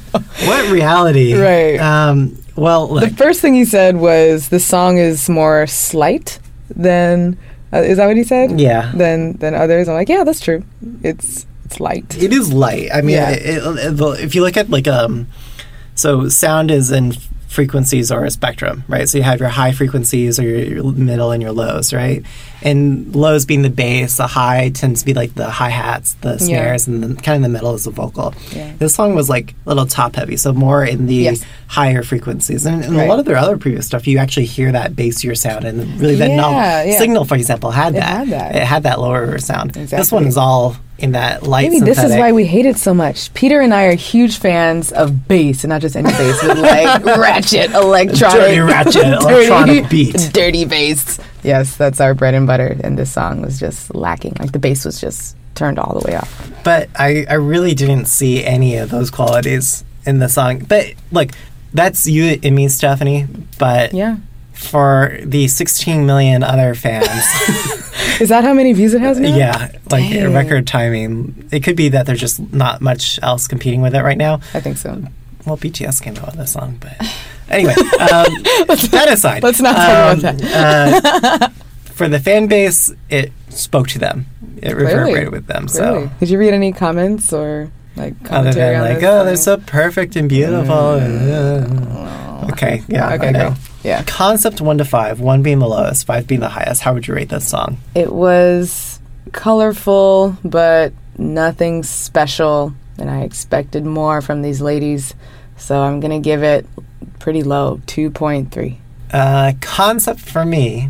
What 0.47 0.71
reality? 0.71 1.33
Right. 1.35 1.77
Um, 1.79 2.37
well, 2.55 2.87
the 2.87 3.09
first 3.09 3.41
thing 3.41 3.53
he 3.55 3.65
said 3.65 3.97
was 3.97 4.49
the 4.49 4.59
song 4.59 4.97
is 4.97 5.29
more 5.29 5.67
slight 5.67 6.39
than. 6.69 7.37
Uh, 7.73 7.77
is 7.81 7.97
that 7.97 8.05
what 8.07 8.15
he 8.17 8.23
said? 8.23 8.59
yeah, 8.59 8.91
Than 8.95 9.33
than 9.37 9.53
others. 9.55 9.89
I'm 9.89 9.95
like, 9.95 10.09
yeah, 10.09 10.23
that's 10.23 10.39
true. 10.39 10.63
It's 11.03 11.45
it's 11.65 11.79
light. 11.79 12.21
it 12.21 12.31
is 12.33 12.53
light. 12.53 12.89
I 12.93 13.01
mean, 13.01 13.15
Yeah. 13.15 13.31
it, 13.31 13.41
it, 13.57 13.99
it- 13.99 14.19
if 14.23 14.35
you 14.35 14.41
look 14.41 14.57
at 14.57 14.69
like 14.69 14.87
um, 14.87 15.27
so 15.95 16.29
sound 16.29 16.71
is 16.71 16.91
in 16.91 17.13
frequencies 17.47 18.11
or 18.11 18.25
a 18.25 18.31
spectrum, 18.31 18.83
right? 18.89 19.07
So 19.07 19.17
you 19.17 19.23
have 19.23 19.39
your 19.39 19.47
high 19.47 19.71
frequencies 19.71 20.37
or 20.39 20.43
your, 20.43 20.59
your 20.59 20.91
middle 20.91 21.31
and 21.31 21.41
your 21.41 21.53
lows, 21.53 21.93
right? 21.93 22.21
And 22.61 23.15
lows 23.15 23.45
being 23.45 23.61
the 23.61 23.69
bass, 23.69 24.17
the 24.17 24.27
high 24.27 24.71
tends 24.71 24.99
to 25.01 25.05
be 25.05 25.13
like 25.13 25.35
the 25.35 25.49
hi 25.49 25.69
hats, 25.69 26.15
the 26.15 26.37
snares, 26.37 26.85
and 26.85 27.01
then 27.01 27.15
kind 27.15 27.37
of 27.37 27.43
the 27.43 27.49
middle 27.53 27.73
is 27.73 27.85
the 27.85 27.91
vocal. 27.91 28.33
Yeah. 28.51 28.73
This 28.77 28.93
song 28.95 29.15
was 29.15 29.29
like 29.29 29.55
a 29.65 29.69
little 29.69 29.85
top 29.85 30.17
heavy, 30.17 30.35
so 30.35 30.51
more 30.51 30.83
in 30.83 31.05
the 31.05 31.15
Yes. 31.15 31.45
higher 31.67 32.03
frequencies. 32.03 32.65
And, 32.65 32.83
and 32.83 32.97
a 32.99 33.05
lot 33.05 33.19
of 33.19 33.25
their 33.25 33.37
other 33.37 33.57
previous 33.57 33.85
stuff, 33.85 34.05
you 34.05 34.17
actually 34.17 34.47
hear 34.47 34.73
that 34.73 34.91
bassier 34.93 35.37
sound, 35.37 35.63
and 35.63 35.77
really 36.01 36.15
that 36.15 36.29
Yeah, 36.31 36.35
novel 36.35 36.59
yeah. 36.91 36.97
signal, 36.97 37.23
for 37.23 37.35
example, 37.35 37.71
had 37.71 37.95
that. 37.95 38.03
had 38.03 38.29
that. 38.31 38.55
It 38.57 38.63
had 38.63 38.83
that 38.83 38.99
lower 38.99 39.37
sound. 39.37 39.71
This 39.71 40.11
one 40.11 40.25
is 40.27 40.35
all 40.35 40.75
in 40.97 41.11
that 41.11 41.43
light. 41.43 41.69
Maybe 41.71 41.83
this 41.85 42.01
is 42.01 42.11
why 42.11 42.31
we 42.31 42.45
hate 42.45 42.65
it 42.65 42.77
so 42.77 42.93
much. 42.93 43.33
Peter 43.33 43.59
and 43.59 43.73
I 43.73 43.83
are 43.85 43.95
huge 43.95 44.37
fans 44.37 44.91
of 44.93 45.27
bass, 45.27 45.63
and 45.63 45.69
not 45.69 45.81
just 45.81 45.95
any 45.95 46.09
bass, 46.09 46.41
but 46.41 46.57
like 46.57 47.05
ratchet, 47.17 47.71
electronic, 47.71 48.39
Dirty 48.39 48.59
ratchet, 48.59 49.03
electronic 49.21 49.89
beat. 49.89 50.29
dirty 50.33 50.63
bass. 50.65 51.19
Yes, 51.43 51.75
that's 51.75 51.99
our 51.99 52.13
bread 52.13 52.33
and 52.33 52.47
butter. 52.47 52.77
And 52.83 52.97
this 52.97 53.11
song 53.11 53.41
was 53.41 53.59
just 53.59 53.93
lacking. 53.93 54.35
Like 54.39 54.51
the 54.53 54.59
bass 54.59 54.85
was 54.85 54.99
just 55.01 55.35
turned 55.53 55.79
all 55.79 55.99
the 55.99 56.07
way 56.07 56.15
off. 56.15 56.51
But 56.63 56.89
I, 56.95 57.25
I 57.29 57.35
really 57.35 57.75
didn't 57.75 58.05
see 58.05 58.43
any 58.43 58.77
of 58.77 58.89
those 58.89 59.11
qualities 59.11 59.83
in 60.05 60.19
the 60.19 60.27
song. 60.29 60.59
But 60.59 60.93
like, 61.11 61.33
that's 61.73 62.07
you 62.07 62.39
and 62.41 62.55
me, 62.55 62.67
Stephanie. 62.69 63.27
But 63.59 63.93
Yeah. 63.93 64.17
for 64.53 65.17
the 65.23 65.47
16 65.47 66.05
million 66.05 66.41
other 66.41 66.73
fans, 66.73 67.07
Is 68.21 68.29
that 68.29 68.43
how 68.43 68.53
many 68.53 68.73
views 68.73 68.93
it 68.93 69.01
has 69.01 69.19
now? 69.19 69.35
yeah, 69.35 69.71
like 69.91 70.09
Dang. 70.09 70.33
record 70.33 70.65
timing. 70.67 71.47
It 71.51 71.63
could 71.63 71.75
be 71.75 71.89
that 71.89 72.05
there's 72.05 72.19
just 72.19 72.39
not 72.53 72.81
much 72.81 73.19
else 73.21 73.47
competing 73.47 73.81
with 73.81 73.93
it 73.95 74.01
right 74.01 74.17
now. 74.17 74.35
I 74.53 74.59
think 74.61 74.77
so. 74.77 75.03
Well, 75.45 75.57
BTS 75.57 76.01
came 76.01 76.15
out 76.17 76.27
with 76.27 76.35
this 76.37 76.53
song, 76.53 76.77
but 76.79 76.95
anyway, 77.49 77.73
um, 77.73 77.77
that 78.91 79.07
aside, 79.09 79.43
let's 79.43 79.61
not 79.61 79.75
talk 79.75 80.17
about 80.23 80.37
that. 80.39 81.41
uh, 81.43 81.49
for 81.93 82.07
the 82.07 82.19
fan 82.19 82.47
base, 82.47 82.91
it 83.09 83.31
spoke 83.49 83.87
to 83.89 83.99
them. 83.99 84.25
It 84.57 84.73
Clearly. 84.73 84.85
reverberated 84.85 85.31
with 85.31 85.45
them. 85.47 85.67
Clearly. 85.67 86.07
So 86.07 86.11
Did 86.19 86.29
you 86.29 86.39
read 86.39 86.53
any 86.53 86.71
comments 86.73 87.31
or 87.33 87.69
like 87.95 88.13
other 88.23 88.27
commentary 88.51 88.75
than 88.75 88.81
on 88.87 88.93
like, 88.95 89.03
oh, 89.03 89.23
they're 89.25 89.35
so 89.37 89.57
perfect 89.57 90.15
and 90.15 90.27
beautiful. 90.27 90.73
uh, 90.73 92.47
okay, 92.51 92.81
yeah, 92.87 93.13
Okay, 93.13 93.27
I 93.27 93.31
know. 93.31 93.49
great. 93.49 93.59
Yeah. 93.85 94.03
Concept 94.07 94.59
one 94.61 94.79
to 94.79 94.85
five, 94.85 95.19
one 95.19 95.43
being 95.43 95.59
the 95.59 95.67
lowest, 95.67 96.05
five 96.07 96.25
being 96.27 96.41
the 96.41 96.49
highest. 96.49 96.81
How 96.81 96.93
would 96.93 97.07
you 97.07 97.13
rate 97.13 97.29
this 97.29 97.47
song? 97.47 97.77
It 97.93 98.11
was 98.11 98.99
colorful, 99.31 100.37
but 100.43 100.91
nothing 101.17 101.83
special, 101.83 102.73
and 102.97 103.09
I 103.09 103.21
expected 103.21 103.85
more 103.85 104.21
from 104.21 104.41
these 104.41 104.59
ladies. 104.59 105.13
So 105.57 105.81
I'm 105.81 105.99
gonna 105.99 106.19
give 106.19 106.41
it 106.43 106.65
pretty 107.19 107.43
low, 107.43 107.79
two 107.85 108.09
point 108.09 108.51
three. 108.51 108.79
Uh, 109.13 109.53
concept 109.61 110.19
for 110.19 110.43
me, 110.43 110.89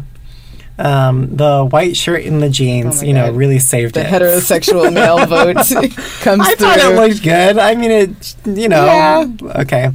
um, 0.80 1.36
the 1.36 1.66
white 1.66 1.96
shirt 1.96 2.24
and 2.24 2.42
the 2.42 2.50
jeans, 2.50 3.04
Oh 3.04 3.06
you 3.06 3.14
know, 3.14 3.28
God. 3.28 3.36
really 3.36 3.60
saved 3.60 3.96
The 3.96 4.02
it. 4.02 4.08
heterosexual 4.08 4.92
male 5.00 5.26
vote 5.28 5.56
comes 6.22 6.42
I 6.48 6.56
through. 6.56 6.68
I 6.68 6.78
thought 6.78 6.80
it 6.80 6.96
looked 7.10 7.24
good. 7.24 7.58
I 7.60 7.76
mean, 7.76 7.92
it, 7.92 8.36
you 8.46 8.70
know, 8.70 8.86
Yeah. 8.86 9.28
okay. 9.62 9.92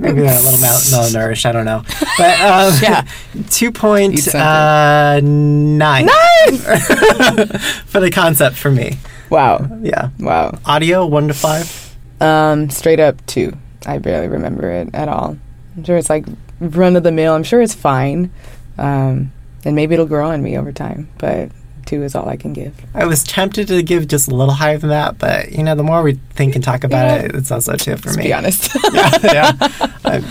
Maybe 0.00 0.20
they're 0.22 0.38
a 0.38 0.42
little 0.42 0.60
mal- 0.60 0.70
malnourished. 0.78 1.44
I 1.46 1.52
don't 1.52 1.64
know. 1.66 1.82
But 2.18 2.40
um, 2.40 2.72
Yeah. 2.82 3.04
two 3.50 3.70
point 3.70 4.34
uh, 4.34 5.20
nine 5.22 6.08
for 7.86 8.00
the 8.00 8.10
concept 8.12 8.56
for 8.56 8.70
me. 8.70 8.96
wow, 9.28 9.68
Yeah. 9.82 10.10
wow. 10.18 10.58
Audio 10.64 11.04
one 11.06 11.28
to 11.28 11.34
five. 11.34 11.96
Um, 12.20 12.70
straight 12.70 13.00
up 13.00 13.24
two. 13.26 13.52
I 13.86 13.98
barely 13.98 14.28
remember 14.28 14.70
it 14.70 14.88
at 14.94 15.08
all. 15.08 15.36
I'm 15.76 15.84
sure 15.84 15.96
it's 15.96 16.10
like 16.10 16.26
run 16.60 16.96
of 16.96 17.02
the 17.02 17.12
mill. 17.12 17.34
I'm 17.34 17.42
sure 17.44 17.60
it's 17.62 17.74
fine, 17.74 18.30
um, 18.78 19.32
and 19.64 19.74
maybe 19.76 19.94
it'll 19.94 20.06
grow 20.06 20.30
on 20.30 20.42
me 20.42 20.58
over 20.58 20.72
time. 20.72 21.08
But 21.18 21.50
two 21.90 22.02
is 22.02 22.14
all 22.14 22.28
I 22.28 22.36
can 22.36 22.52
give. 22.52 22.74
I 22.94 23.04
was 23.06 23.22
tempted 23.24 23.68
to 23.68 23.82
give 23.82 24.08
just 24.08 24.28
a 24.28 24.34
little 24.34 24.54
higher 24.54 24.78
than 24.78 24.90
that, 24.90 25.18
but 25.18 25.52
you 25.52 25.62
know, 25.62 25.74
the 25.74 25.82
more 25.82 26.02
we 26.02 26.14
think 26.34 26.54
and 26.54 26.64
talk 26.64 26.84
about 26.84 27.04
Yeah. 27.06 27.24
it, 27.26 27.34
it's 27.34 27.50
also 27.50 27.76
two 27.76 27.96
for 27.96 28.10
To 28.12 28.16
me. 28.16 28.24
be 28.24 28.32
honest, 28.32 28.70
yeah, 28.92 29.10
yeah. 29.24 29.52
I'm 30.04 30.22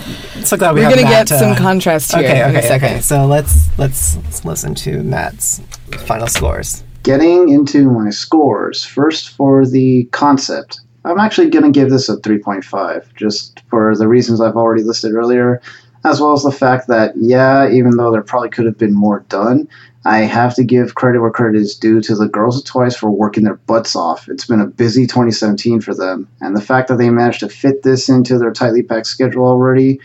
so 0.44 0.56
glad 0.56 0.74
we 0.74 0.80
we're 0.80 0.84
have 0.88 0.94
gonna 0.96 1.02
Matt, 1.08 1.28
get 1.28 1.38
some 1.38 1.52
uh, 1.52 1.56
contrast 1.56 2.14
here 2.14 2.24
Okay, 2.24 2.40
in 2.42 2.54
a 2.54 2.58
okay, 2.58 2.66
second. 2.68 2.88
okay. 2.92 3.00
So 3.00 3.26
let's 3.26 3.68
let's 3.78 4.16
let's 4.16 4.44
listen 4.44 4.74
to 4.76 5.02
Matt's 5.02 5.60
final 6.06 6.26
scores. 6.26 6.82
Getting 7.02 7.48
into 7.48 7.90
my 7.90 8.10
scores, 8.10 8.84
first 8.84 9.30
for 9.30 9.64
the 9.66 10.04
concept. 10.12 10.80
I'm 11.06 11.18
actually 11.18 11.48
going 11.48 11.64
to 11.64 11.70
give 11.70 11.88
this 11.88 12.10
a 12.10 12.18
3.5, 12.18 13.14
just 13.14 13.62
for 13.70 13.96
the 13.96 14.06
reasons 14.06 14.38
I've 14.42 14.54
already 14.56 14.82
listed 14.82 15.14
earlier, 15.14 15.62
as 16.04 16.20
well 16.20 16.34
as 16.34 16.42
the 16.42 16.52
fact 16.52 16.88
that, 16.88 17.14
yeah, 17.16 17.70
even 17.70 17.96
though 17.96 18.12
there 18.12 18.20
probably 18.20 18.50
could 18.50 18.66
have 18.66 18.76
been 18.76 18.92
more 18.94 19.20
done, 19.30 19.66
I 20.04 20.20
have 20.20 20.54
to 20.54 20.64
give 20.64 20.94
credit 20.94 21.20
where 21.20 21.30
credit 21.30 21.60
is 21.60 21.76
due 21.76 22.00
to 22.02 22.14
the 22.14 22.28
girls 22.28 22.58
of 22.58 22.64
Twice 22.64 22.96
for 22.96 23.10
working 23.10 23.44
their 23.44 23.56
butts 23.56 23.94
off. 23.94 24.28
It's 24.28 24.46
been 24.46 24.60
a 24.60 24.66
busy 24.66 25.06
2017 25.06 25.80
for 25.80 25.94
them, 25.94 26.26
and 26.40 26.56
the 26.56 26.62
fact 26.62 26.88
that 26.88 26.96
they 26.96 27.10
managed 27.10 27.40
to 27.40 27.48
fit 27.48 27.82
this 27.82 28.08
into 28.08 28.38
their 28.38 28.52
tightly 28.52 28.82
packed 28.82 29.06
schedule 29.06 29.44
already 29.44 30.00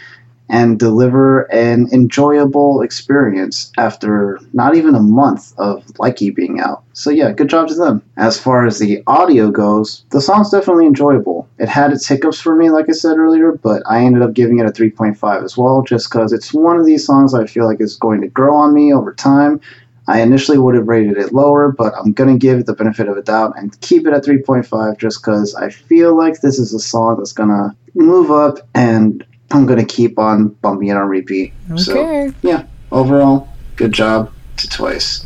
and 0.49 0.77
deliver 0.77 1.51
an 1.51 1.87
enjoyable 1.91 2.81
experience 2.81 3.71
after 3.77 4.39
not 4.53 4.75
even 4.75 4.93
a 4.93 5.01
month 5.01 5.53
of 5.57 5.83
Likey 5.93 6.33
being 6.35 6.59
out. 6.59 6.83
So 6.93 7.09
yeah, 7.09 7.31
good 7.31 7.49
job 7.49 7.67
to 7.69 7.75
them. 7.75 8.03
As 8.17 8.39
far 8.39 8.65
as 8.65 8.77
the 8.77 9.01
audio 9.07 9.49
goes, 9.49 10.05
the 10.11 10.21
song's 10.21 10.51
definitely 10.51 10.85
enjoyable. 10.85 11.49
It 11.57 11.67
had 11.67 11.91
its 11.91 12.07
hiccups 12.07 12.39
for 12.39 12.55
me, 12.55 12.69
like 12.69 12.87
I 12.89 12.91
said 12.91 13.17
earlier, 13.17 13.53
but 13.53 13.81
I 13.87 14.03
ended 14.03 14.21
up 14.21 14.33
giving 14.33 14.59
it 14.59 14.67
a 14.67 14.71
3.5 14.71 15.43
as 15.43 15.57
well, 15.57 15.81
just 15.81 16.11
because 16.11 16.31
it's 16.31 16.53
one 16.53 16.77
of 16.77 16.85
these 16.85 17.05
songs 17.05 17.33
I 17.33 17.47
feel 17.47 17.65
like 17.65 17.81
is 17.81 17.95
going 17.95 18.21
to 18.21 18.27
grow 18.27 18.55
on 18.55 18.73
me 18.73 18.93
over 18.93 19.13
time. 19.13 19.59
I 20.07 20.21
initially 20.21 20.57
would 20.57 20.75
have 20.75 20.87
rated 20.87 21.17
it 21.17 21.33
lower, 21.33 21.71
but 21.71 21.93
I'm 21.97 22.11
going 22.13 22.31
to 22.31 22.37
give 22.39 22.59
it 22.59 22.65
the 22.67 22.73
benefit 22.73 23.07
of 23.07 23.17
a 23.17 23.21
doubt 23.23 23.53
and 23.57 23.79
keep 23.81 24.05
it 24.05 24.13
at 24.13 24.23
3.5 24.23 24.97
just 24.99 25.21
because 25.21 25.55
I 25.55 25.69
feel 25.69 26.15
like 26.15 26.41
this 26.41 26.59
is 26.59 26.73
a 26.73 26.79
song 26.79 27.17
that's 27.17 27.31
going 27.33 27.49
to 27.49 27.75
move 27.95 28.29
up 28.29 28.59
and 28.75 29.25
I'm 29.51 29.65
going 29.65 29.79
to 29.79 29.85
keep 29.85 30.19
on 30.19 30.49
bumping 30.61 30.89
it 30.89 30.97
on 30.97 31.07
repeat. 31.07 31.53
So, 31.77 31.97
Okay. 31.99 32.33
yeah, 32.43 32.65
overall, 32.91 33.47
good 33.77 33.93
job 33.93 34.31
to 34.57 34.69
Twice. 34.69 35.23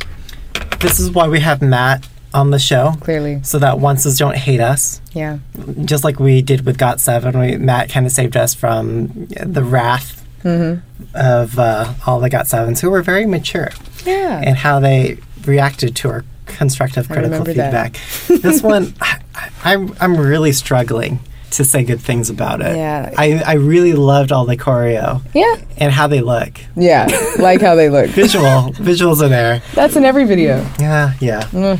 This 0.80 0.98
is 0.98 1.10
why 1.10 1.28
we 1.28 1.40
have 1.40 1.60
Matt 1.60 2.08
on 2.32 2.50
the 2.50 2.58
show, 2.58 2.94
Clearly, 3.00 3.40
so 3.42 3.58
that 3.58 3.76
onces 3.78 4.18
don't 4.18 4.36
hate 4.36 4.60
us. 4.60 5.00
yeah. 5.12 5.38
Just 5.84 6.04
like 6.04 6.18
we 6.20 6.40
did 6.42 6.64
with 6.64 6.78
Got 6.78 7.00
Seven, 7.00 7.38
we, 7.38 7.56
Matt 7.58 7.90
kind 7.90 8.06
of 8.06 8.12
saved 8.12 8.36
us 8.36 8.54
from 8.54 9.26
the 9.44 9.62
wrath 9.62 10.16
Mm-hmm. 10.42 10.80
of 11.14 11.58
uh, 11.58 11.92
all 12.06 12.18
the 12.18 12.30
Got 12.30 12.46
Sevens, 12.46 12.80
who 12.80 12.88
were 12.90 13.02
very 13.02 13.26
mature 13.26 13.68
Yeah. 14.06 14.40
and 14.44 14.56
how 14.56 14.80
they 14.80 15.18
reacted 15.44 15.96
to 15.96 16.08
our 16.08 16.24
constructive 16.46 17.08
critical 17.08 17.44
feedback. 17.44 17.92
this 18.28 18.62
one, 18.62 18.94
I, 19.00 19.20
I'm 19.64 19.94
I'm 20.00 20.16
really 20.16 20.52
struggling 20.52 21.20
to 21.52 21.64
say 21.64 21.82
good 21.82 22.00
things 22.00 22.30
about 22.30 22.60
it. 22.60 22.76
Yeah. 22.76 23.12
I, 23.16 23.42
I 23.44 23.52
really 23.54 23.92
loved 23.92 24.30
all 24.30 24.44
the 24.44 24.56
choreo 24.56 25.20
yeah. 25.34 25.56
and 25.78 25.92
how 25.92 26.06
they 26.06 26.20
look. 26.20 26.60
Yeah. 26.76 27.08
like 27.38 27.60
how 27.60 27.74
they 27.74 27.88
look. 27.88 28.08
Visual 28.10 28.44
visuals 28.74 29.20
are 29.20 29.28
there. 29.28 29.62
That's 29.74 29.96
in 29.96 30.04
every 30.04 30.24
video. 30.24 30.58
Yeah, 30.78 31.14
yeah. 31.20 31.42
Mm. 31.50 31.78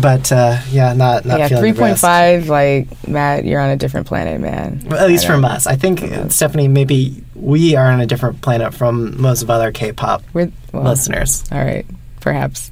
But 0.00 0.32
uh, 0.32 0.60
yeah, 0.70 0.94
not 0.94 1.24
not 1.24 1.38
yeah, 1.38 1.48
three 1.48 1.72
point 1.72 1.98
five. 1.98 2.48
Like 2.48 2.88
Matt, 3.06 3.44
you're 3.44 3.60
on 3.60 3.70
a 3.70 3.76
different 3.76 4.06
planet, 4.06 4.40
man. 4.40 4.82
Well, 4.86 5.00
at 5.00 5.08
least 5.08 5.26
from 5.26 5.44
us. 5.44 5.66
I 5.66 5.76
think 5.76 6.02
uh, 6.02 6.28
Stephanie, 6.28 6.66
maybe 6.66 7.22
we 7.36 7.76
are 7.76 7.86
on 7.90 8.00
a 8.00 8.06
different 8.06 8.40
planet 8.42 8.74
from 8.74 9.20
most 9.20 9.42
of 9.42 9.50
other 9.50 9.70
K-pop 9.72 10.22
We're 10.32 10.50
well, 10.72 10.84
listeners. 10.84 11.44
all 11.52 11.58
right, 11.64 11.86
perhaps. 12.20 12.70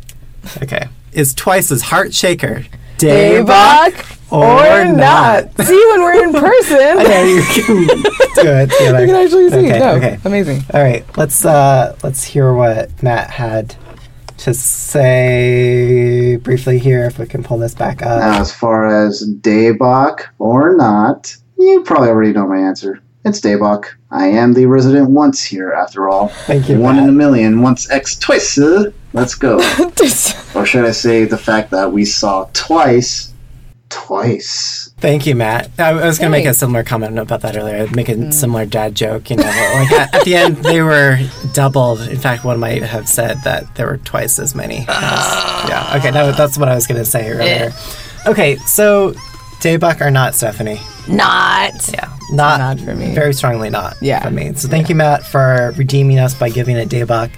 Okay, 0.63 0.89
is 1.13 1.35
Twice's 1.35 1.83
heart 1.83 2.13
shaker 2.15 2.65
Daebak 2.99 4.19
or 4.33 4.85
not? 4.93 5.51
See, 5.67 5.87
when 5.91 6.03
we're 6.03 6.25
in 6.25 6.33
person, 6.33 6.79
I 6.99 7.03
know 7.03 7.25
you 7.25 7.43
can 7.43 7.87
do 7.87 8.51
it 8.51 8.71
together. 8.79 9.01
you 9.01 9.07
can 9.07 9.17
actually 9.25 9.51
see. 9.51 9.57
Okay, 9.57 9.79
no, 9.79 9.95
okay. 9.97 10.19
amazing. 10.25 10.63
All 10.73 10.83
right, 10.83 11.05
let's 11.17 11.45
uh, 11.45 11.97
let's 12.03 12.23
hear 12.25 12.53
what 12.53 13.03
Matt 13.03 13.31
had 13.31 13.75
to 14.39 14.53
say 14.55 16.37
briefly 16.37 16.79
here. 16.79 17.05
If 17.05 17.19
we 17.19 17.27
can 17.27 17.43
pull 17.43 17.59
this 17.59 17.75
back 17.75 18.03
up. 18.03 18.21
Now, 18.21 18.41
as 18.41 18.55
far 18.55 18.87
as 19.07 19.27
Daebak 19.41 20.27
or 20.39 20.77
not, 20.77 21.37
you 21.59 21.83
probably 21.85 22.09
already 22.09 22.33
know 22.33 22.47
my 22.47 22.59
answer. 22.59 23.01
It's 23.25 23.41
Daebak. 23.41 23.87
I 24.11 24.27
am 24.27 24.53
the 24.53 24.67
resident 24.67 25.09
once 25.11 25.43
here, 25.43 25.73
after 25.73 26.09
all. 26.11 26.29
Thank 26.29 26.69
you, 26.69 26.79
One 26.79 26.99
in 26.99 27.09
a 27.09 27.13
million, 27.13 27.63
once 27.63 27.91
X 27.91 28.17
twice. 28.19 28.59
uh, 28.59 28.91
Let's 29.15 29.35
go. 29.35 29.57
or 30.55 30.67
should 30.67 30.85
I 30.85 30.91
say 30.91 31.25
the 31.25 31.39
fact 31.39 31.71
that 31.71 31.91
we 31.93 32.05
saw 32.05 32.49
twice, 32.53 33.33
twice. 33.89 34.93
Thank 34.99 35.27
you, 35.27 35.35
Matt. 35.35 35.71
I, 35.79 35.91
I 35.91 36.07
was 36.07 36.19
going 36.19 36.31
to 36.31 36.37
make 36.39 36.47
a 36.47 36.53
similar 36.55 36.83
comment 36.85 37.19
about 37.19 37.41
that 37.43 37.57
earlier. 37.57 37.77
I'd 37.83 37.95
make 37.97 38.09
a 38.09 38.15
Mm. 38.15 38.33
similar 38.33 38.67
dad 38.67 38.95
joke. 38.95 39.31
You 39.31 39.37
know, 39.37 39.43
like 39.45 39.93
at, 39.93 40.15
at 40.15 40.25
the 40.25 40.35
end 40.35 40.57
they 40.59 40.83
were 40.83 41.19
doubled. 41.53 42.01
In 42.03 42.19
fact, 42.19 42.45
one 42.45 42.59
might 42.61 42.83
have 42.83 43.09
said 43.09 43.39
that 43.45 43.75
there 43.77 43.87
were 43.87 43.99
twice 43.99 44.39
as 44.39 44.55
many. 44.55 44.79
as- 44.81 44.87
yeah. 45.69 45.95
Okay. 45.97 46.11
That, 46.11 46.37
that's 46.37 46.59
what 46.59 46.69
I 46.69 46.75
was 46.75 46.87
going 46.87 46.99
to 47.03 47.05
say 47.05 47.31
earlier. 47.31 47.73
Okay. 48.27 48.57
So 48.57 49.15
Daebak 49.65 50.03
or 50.03 50.11
not, 50.11 50.35
Stephanie? 50.35 50.79
Not. 51.09 51.73
Yeah, 51.91 52.15
not, 52.31 52.59
Not 52.59 52.81
for 52.81 52.95
me. 52.95 53.15
Very 53.15 53.33
strongly 53.33 53.71
not 53.71 53.97
Yeah. 54.03 54.23
for 54.23 54.31
me. 54.31 54.53
So 54.55 54.69
thank 54.69 54.91
you, 54.91 54.95
Matt, 54.95 55.25
for 55.25 55.73
redeeming 55.79 56.19
us 56.19 56.35
by 56.35 56.51
giving 56.51 56.77
it 56.77 56.91
Daebak 56.91 57.31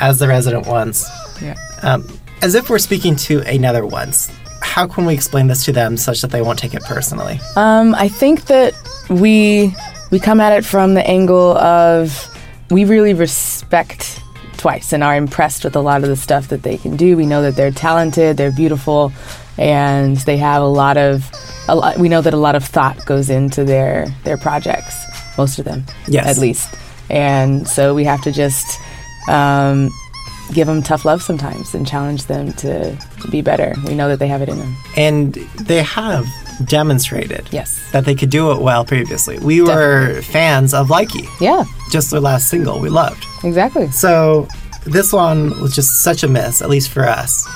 as 0.00 0.18
the 0.18 0.26
resident 0.26 0.66
ones. 0.66 1.06
Yeah. 1.40 1.54
Um, 1.82 2.04
as 2.42 2.56
if 2.56 2.68
we're 2.68 2.78
speaking 2.80 3.14
to 3.16 3.42
another 3.42 3.86
once. 3.86 4.28
How 4.60 4.88
can 4.88 5.06
we 5.06 5.14
explain 5.14 5.46
this 5.46 5.64
to 5.66 5.72
them 5.72 5.96
such 5.96 6.20
that 6.22 6.32
they 6.32 6.42
won't 6.42 6.58
take 6.58 6.74
it 6.74 6.82
personally? 6.82 7.38
Um, 7.54 7.94
I 7.94 8.08
think 8.08 8.46
that 8.46 8.74
we 9.08 9.72
we 10.10 10.18
come 10.18 10.40
at 10.40 10.52
it 10.52 10.64
from 10.64 10.94
the 10.94 11.06
angle 11.06 11.56
of 11.58 12.26
we 12.70 12.84
really 12.84 13.14
respect 13.14 14.20
Twice 14.56 14.92
and 14.92 15.04
are 15.04 15.14
impressed 15.14 15.62
with 15.62 15.76
a 15.76 15.80
lot 15.80 16.02
of 16.02 16.08
the 16.08 16.16
stuff 16.16 16.48
that 16.48 16.64
they 16.64 16.76
can 16.76 16.96
do. 16.96 17.16
We 17.16 17.26
know 17.26 17.42
that 17.42 17.54
they're 17.54 17.70
talented, 17.70 18.36
they're 18.36 18.50
beautiful, 18.50 19.12
and 19.56 20.16
they 20.18 20.36
have 20.38 20.60
a 20.62 20.66
lot 20.66 20.96
of. 20.96 21.30
A 21.68 21.74
lot, 21.76 21.98
we 21.98 22.08
know 22.08 22.20
that 22.22 22.32
a 22.34 22.38
lot 22.38 22.54
of 22.54 22.64
thought 22.64 23.04
goes 23.06 23.28
into 23.30 23.64
their 23.64 24.06
their 24.24 24.36
projects, 24.38 24.94
most 25.36 25.58
of 25.58 25.64
them, 25.64 25.84
Yes. 26.06 26.26
at 26.26 26.38
least. 26.38 26.74
And 27.10 27.66
so 27.68 27.94
we 27.94 28.04
have 28.04 28.22
to 28.22 28.32
just 28.32 28.66
um, 29.28 29.90
give 30.54 30.66
them 30.66 30.82
tough 30.82 31.04
love 31.04 31.22
sometimes 31.22 31.74
and 31.74 31.86
challenge 31.86 32.24
them 32.26 32.52
to 32.54 32.96
be 33.30 33.42
better. 33.42 33.74
We 33.86 33.94
know 33.94 34.08
that 34.08 34.18
they 34.18 34.28
have 34.28 34.40
it 34.42 34.48
in 34.48 34.58
them. 34.58 34.76
And 34.96 35.34
they 35.60 35.82
have 35.82 36.26
demonstrated 36.64 37.48
Yes. 37.52 37.78
that 37.92 38.04
they 38.04 38.14
could 38.14 38.30
do 38.30 38.50
it 38.52 38.60
well 38.60 38.84
previously. 38.84 39.38
We 39.38 39.60
were 39.62 40.22
fans 40.22 40.72
of 40.74 40.88
Likey, 40.88 41.26
Yeah. 41.40 41.64
just 41.90 42.10
their 42.10 42.20
last 42.20 42.48
single 42.48 42.80
we 42.80 42.88
loved. 42.88 43.24
Exactly. 43.44 43.90
So 43.90 44.48
this 44.84 45.12
one 45.12 45.50
was 45.60 45.74
just 45.74 46.02
such 46.02 46.22
a 46.22 46.28
miss, 46.28 46.62
at 46.62 46.68
least 46.70 46.90
for 46.90 47.06
us, 47.06 47.46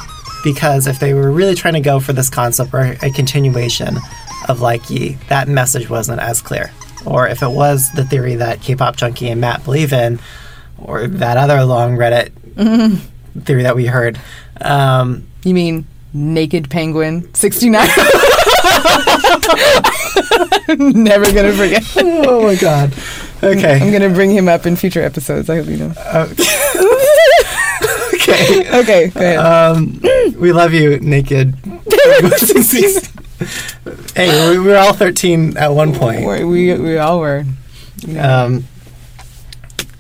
because 0.43 0.87
if 0.87 0.99
they 0.99 1.15
were 1.15 1.31
really 1.31 1.55
trying 1.55 1.75
to 1.75 1.81
go 1.81 2.01
for 2.01 2.13
this 2.13 2.29
concept 2.31 2.73
or 2.75 2.97
a 3.03 3.11
continuation 3.11 3.97
of 4.49 4.59
Likey, 4.59 5.19
that 5.29 5.49
message 5.49 5.89
wasn't 5.89 6.21
as 6.21 6.41
clear. 6.41 6.71
Or 7.05 7.27
if 7.29 7.43
it 7.43 7.51
was 7.51 7.91
the 7.93 8.05
theory 8.05 8.37
that 8.37 8.61
K-pop 8.61 8.97
junkie 8.97 9.29
and 9.29 9.41
Matt 9.41 9.65
believe 9.65 9.93
in, 9.93 10.21
or 10.79 11.07
that 11.07 11.37
other 11.37 11.65
long 11.65 11.97
Reddit 11.97 12.31
theory 13.45 13.63
that 13.65 13.75
we 13.77 13.87
heard, 13.87 14.21
um, 14.61 15.27
You 15.45 15.55
mean 15.55 15.87
Naked 16.13 16.71
Penguin 16.71 17.33
69? 17.35 17.89
Never 20.79 21.33
gonna 21.33 21.53
forget. 21.53 21.83
oh 21.97 22.43
my 22.45 22.55
god. 22.55 22.93
Okay. 23.43 23.81
I'm 23.81 23.91
gonna 23.93 24.09
bring 24.15 24.31
him 24.31 24.49
up 24.49 24.67
in 24.67 24.77
future 24.77 25.03
episodes. 25.03 25.51
I 25.51 25.57
hope 25.57 25.67
you 25.67 25.77
know. 25.79 25.93
Okay. 28.33 28.79
Okay, 28.83 29.09
go 29.09 29.21
ahead. 29.21 29.39
Um, 29.39 30.01
we 30.39 30.53
love 30.53 30.73
you, 30.73 30.99
naked. 31.01 31.55
hey, 34.15 34.51
we 34.51 34.59
were 34.59 34.77
all 34.77 34.93
13 34.93 35.57
at 35.57 35.69
one 35.69 35.95
point. 35.95 36.27
we, 36.27 36.45
we 36.45 36.75
we 36.79 36.99
all 36.99 37.21
were. 37.21 37.45
Um, 38.19 38.65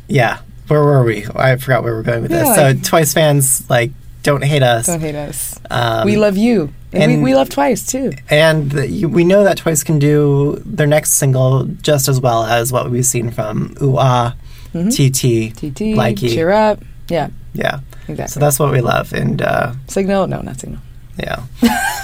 yeah. 0.09 0.40
Where 0.68 0.83
were 0.83 1.05
we? 1.05 1.27
I 1.35 1.57
forgot 1.57 1.83
where 1.83 1.95
we're 1.95 2.03
going 2.03 2.23
with 2.23 2.31
this. 2.31 2.55
So, 2.55 2.62
like- 2.62 2.83
Twice 2.83 3.12
fans, 3.12 3.68
like, 3.68 3.90
don't 4.23 4.42
hate 4.45 4.62
us. 4.62 4.87
Don't 4.87 5.01
hate 5.01 5.14
us. 5.16 5.59
Um, 5.71 6.07
we 6.07 6.16
love 6.16 6.37
you, 6.37 6.73
and, 6.92 7.03
and- 7.12 7.23
we, 7.23 7.31
we 7.31 7.35
love 7.35 7.49
Twice 7.51 7.85
too. 7.87 8.12
And 8.31 8.71
the, 8.71 8.88
you, 8.88 9.09
we 9.09 9.25
know 9.25 9.45
that 9.45 9.57
Twice 9.59 9.83
can 9.85 9.99
do 9.99 10.62
their 10.64 10.87
next 10.87 11.12
single 11.12 11.64
just 11.64 12.09
as 12.09 12.21
well 12.21 12.45
as 12.45 12.73
what 12.73 12.90
we've 12.90 13.05
seen 13.05 13.31
from 13.33 13.75
Ooh 13.83 13.97
Ah, 13.99 14.35
TT, 14.73 15.53
TT, 15.55 15.95
Likey. 15.97 16.33
cheer 16.33 16.51
up. 16.51 16.83
Yeah, 17.09 17.31
Yeah. 17.53 17.81
Exactly. 18.09 18.27
So 18.29 18.41
that's 18.41 18.59
what 18.59 18.73
we 18.73 18.81
love. 18.81 19.12
And, 19.12 19.41
uh, 19.43 19.73
Signal? 19.88 20.27
No, 20.27 20.41
not 20.41 20.59
Signal. 20.61 20.81
Yeah, 21.19 21.45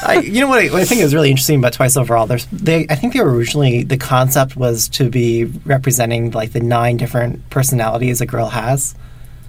I, 0.05 0.21
you 0.23 0.41
know 0.41 0.49
what 0.49 0.59
I, 0.63 0.69
what 0.69 0.83
I 0.83 0.85
think 0.85 1.01
is 1.01 1.15
really 1.15 1.31
interesting 1.31 1.59
about 1.61 1.73
Twice 1.73 1.97
overall. 1.97 2.27
There's 2.27 2.45
they 2.53 2.87
I 2.91 2.95
think 2.95 3.15
they 3.15 3.21
were 3.23 3.35
originally 3.35 3.83
the 3.83 3.97
concept 3.97 4.55
was 4.55 4.87
to 4.91 5.09
be 5.09 5.45
representing 5.65 6.31
like 6.33 6.53
the 6.53 6.61
nine 6.61 6.99
different 6.99 7.49
personalities 7.49 8.21
a 8.21 8.27
girl 8.27 8.49
has 8.51 8.95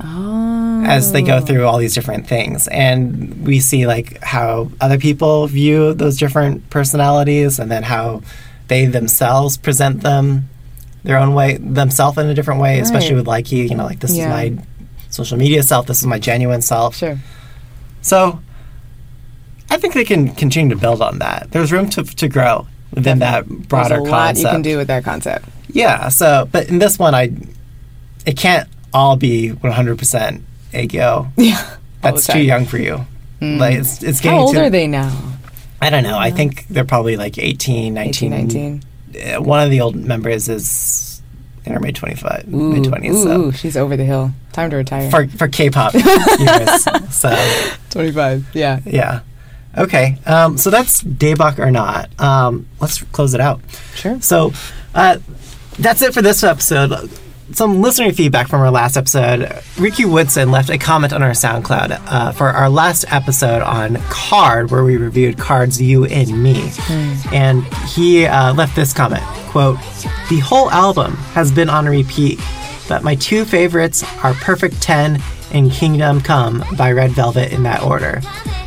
Oh, 0.02 0.84
as 0.86 1.12
they 1.12 1.22
go 1.22 1.42
through 1.42 1.66
all 1.66 1.78
these 1.78 1.94
different 1.94 2.26
things, 2.26 2.70
and 2.70 3.46
we 3.46 3.60
see 3.60 3.86
like 3.86 4.24
how 4.24 4.72
other 4.80 4.98
people 4.98 5.46
view 5.48 5.94
those 5.94 6.18
different 6.18 6.70
personalities, 6.70 7.60
and 7.60 7.70
then 7.70 7.84
how 7.84 8.22
they 8.70 8.86
themselves 8.86 9.58
present 9.58 10.04
them 10.04 10.48
their 11.04 11.18
own 11.18 11.34
way 11.34 11.58
themselves 11.58 12.18
in 12.18 12.28
a 12.28 12.34
different 12.34 12.62
way, 12.62 12.80
especially 12.80 13.16
with 13.16 13.26
Likey. 13.26 13.70
You 13.70 13.76
know, 13.76 13.84
like 13.84 14.00
this 14.00 14.16
Yeah. 14.16 14.24
is 14.42 14.52
my 14.56 14.64
social 15.24 15.38
media 15.38 15.62
self. 15.64 15.86
This 15.88 16.00
is 16.00 16.08
my 16.08 16.20
genuine 16.20 16.62
self. 16.62 16.96
sure. 16.96 17.18
So 18.02 18.40
I 19.70 19.78
think 19.78 19.94
they 19.94 20.06
can 20.06 20.34
continue 20.36 20.74
to 20.76 20.80
build 20.80 21.02
on 21.02 21.20
that. 21.20 21.52
There's 21.52 21.72
room 21.72 21.90
to, 21.92 22.04
to 22.04 22.28
grow 22.28 22.68
within 22.94 23.20
that 23.20 23.48
broader 23.48 23.96
There's 23.98 24.08
a 24.08 24.12
lot 24.12 24.26
concept. 24.28 24.44
you 24.46 24.52
can 24.52 24.62
do 24.62 24.78
with 24.78 24.88
that 24.88 25.04
concept. 25.04 25.46
Yeah. 25.72 26.10
So, 26.10 26.48
but 26.52 26.70
in 26.70 26.80
this 26.80 26.98
one, 26.98 27.14
I 27.14 27.32
it 28.26 28.38
can't 28.38 28.68
all 28.94 29.16
be 29.18 29.52
100% 29.52 30.42
Aegyo. 30.74 31.32
Yeah, 31.38 31.76
That's 32.02 32.26
too 32.28 32.40
young 32.42 32.66
for 32.66 32.78
you. 32.78 33.06
Like 33.42 33.76
it's, 33.76 34.02
it's 34.04 34.20
getting 34.22 34.38
How 34.40 34.46
old 34.46 34.56
too, 34.56 34.62
are 34.62 34.70
they 34.70 34.88
now? 34.88 35.12
I 35.82 35.90
don't 35.90 36.04
know. 36.04 36.18
I 36.18 36.32
think 36.32 36.68
they're 36.68 36.84
probably 36.86 37.16
like 37.18 37.38
18, 37.38 37.94
19. 37.94 38.34
18, 38.34 38.82
19. 39.14 39.36
Uh, 39.38 39.42
One 39.42 39.62
of 39.64 39.70
the 39.72 39.80
old 39.82 39.96
members 39.96 40.50
is 40.50 41.09
in 41.70 41.76
her 41.76 41.80
mid 41.80 41.96
25, 41.96 42.48
mid 42.48 42.84
20s. 42.84 43.10
ooh, 43.14 43.24
So 43.24 43.42
ooh, 43.42 43.52
she's 43.52 43.78
over 43.78 43.96
the 43.96 44.04
hill. 44.06 44.32
Time 44.52 44.70
to 44.72 44.76
retire. 44.78 45.10
for 45.10 45.28
for 45.28 45.48
K-pop 45.48 45.94
years. 46.40 46.84
So 47.16 47.30
25. 47.92 48.48
Yeah. 48.54 48.80
Yeah. 48.86 49.22
Okay. 49.78 50.18
Um, 50.26 50.58
so 50.58 50.70
that's 50.70 51.04
Daebak 51.04 51.60
or 51.60 51.70
not. 51.72 52.10
Um, 52.20 52.68
let's 52.82 53.02
close 53.04 53.34
it 53.34 53.40
out. 53.40 53.62
Sure. 53.96 54.20
So 54.20 54.52
uh, 54.96 55.20
that's 55.78 56.02
it 56.02 56.14
for 56.14 56.22
this 56.24 56.44
episode. 56.44 57.10
Some 57.52 57.82
listener 57.82 58.12
feedback 58.12 58.48
from 58.48 58.62
our 58.62 58.70
last 58.70 58.96
episode. 58.96 59.52
Ricky 59.80 60.06
Woodson 60.06 60.52
left 60.52 60.70
a 60.70 60.78
comment 60.78 61.14
on 61.14 61.24
our 61.24 61.32
SoundCloud 61.32 62.00
uh, 62.08 62.32
for 62.32 62.50
our 62.50 62.70
last 62.70 63.06
episode 63.12 63.62
on 63.64 63.96
KARD, 64.10 64.70
where 64.70 64.84
we 64.84 64.98
reviewed 64.98 65.38
KARD's 65.38 65.82
You 65.82 66.06
and 66.06 66.42
Me. 66.44 66.72
And 67.34 67.64
he 67.88 68.26
uh, 68.28 68.54
left 68.54 68.76
this 68.76 68.94
comment, 68.94 69.24
quote, 69.50 69.78
The 70.30 70.40
whole 70.40 70.70
album 70.70 71.16
has 71.34 71.52
been 71.52 71.70
on 71.70 71.88
repeat, 71.88 72.40
but 72.88 73.04
my 73.04 73.16
two 73.16 73.46
favorites 73.46 74.04
are 74.24 74.34
Perfect 74.36 74.80
10 74.82 75.22
and 75.52 75.72
Kingdom 75.72 76.22
Come 76.22 76.64
by 76.78 76.92
Red 76.92 77.12
Velvet 77.12 77.52
in 77.52 77.64
that 77.64 77.82
order. 77.82 78.22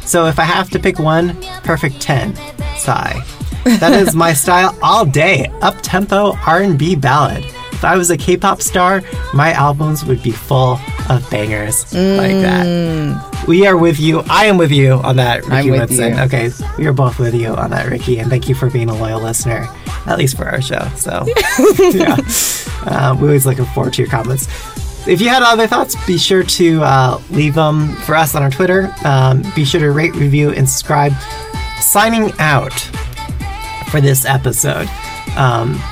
So 0.04 0.26
if 0.26 0.40
I 0.40 0.44
have 0.44 0.70
to 0.70 0.80
pick 0.80 0.98
one, 0.98 1.40
Perfect 1.62 2.00
10. 2.00 2.34
Sigh. 2.76 3.22
That 3.64 3.92
is 3.92 4.16
my 4.16 4.32
style 4.32 4.76
all 4.82 5.04
day. 5.06 5.46
Up-tempo 5.60 6.32
R&B 6.44 6.96
ballad. 6.96 7.44
If 7.82 7.86
I 7.86 7.96
was 7.96 8.10
a 8.10 8.16
K-pop 8.16 8.62
star, 8.62 9.02
my 9.34 9.50
albums 9.54 10.04
would 10.04 10.22
be 10.22 10.30
full 10.30 10.78
of 11.10 11.28
bangers 11.32 11.92
like 11.92 12.30
that. 12.30 13.44
We 13.48 13.66
are 13.66 13.76
with 13.76 13.98
you. 13.98 14.20
I 14.30 14.44
am 14.44 14.56
with 14.56 14.70
you 14.70 14.92
on 14.92 15.16
that, 15.16 15.42
Ricky 15.42 15.52
I'm 15.52 15.70
with 15.70 15.80
Woodson. 15.90 16.14
you. 16.14 16.20
Okay, 16.20 16.50
we 16.78 16.86
are 16.86 16.92
both 16.92 17.18
with 17.18 17.34
you 17.34 17.48
on 17.48 17.70
that, 17.70 17.90
Ricky, 17.90 18.20
and 18.20 18.30
thank 18.30 18.48
you 18.48 18.54
for 18.54 18.70
being 18.70 18.88
a 18.88 18.94
loyal 18.94 19.20
listener, 19.20 19.66
at 20.06 20.16
least 20.16 20.36
for 20.36 20.48
our 20.48 20.62
show. 20.62 20.88
So, 20.94 21.24
yeah, 21.92 22.18
um, 22.86 23.20
we're 23.20 23.26
always 23.26 23.46
looking 23.46 23.64
forward 23.64 23.94
to 23.94 24.02
your 24.02 24.10
comments. 24.12 24.46
If 25.08 25.20
you 25.20 25.28
had 25.28 25.42
other 25.42 25.66
thoughts, 25.66 25.96
be 26.06 26.18
sure 26.18 26.44
to 26.44 26.84
uh, 26.84 27.20
leave 27.30 27.56
them 27.56 27.88
for 27.96 28.14
us 28.14 28.36
on 28.36 28.44
our 28.44 28.50
Twitter. 28.50 28.94
Um, 29.04 29.42
be 29.56 29.64
sure 29.64 29.80
to 29.80 29.90
rate, 29.90 30.14
review, 30.14 30.52
and 30.52 30.70
subscribe. 30.70 31.14
Signing 31.80 32.30
out 32.38 32.78
for 33.90 34.00
this 34.00 34.24
episode, 34.24 34.88
um, 35.36 35.82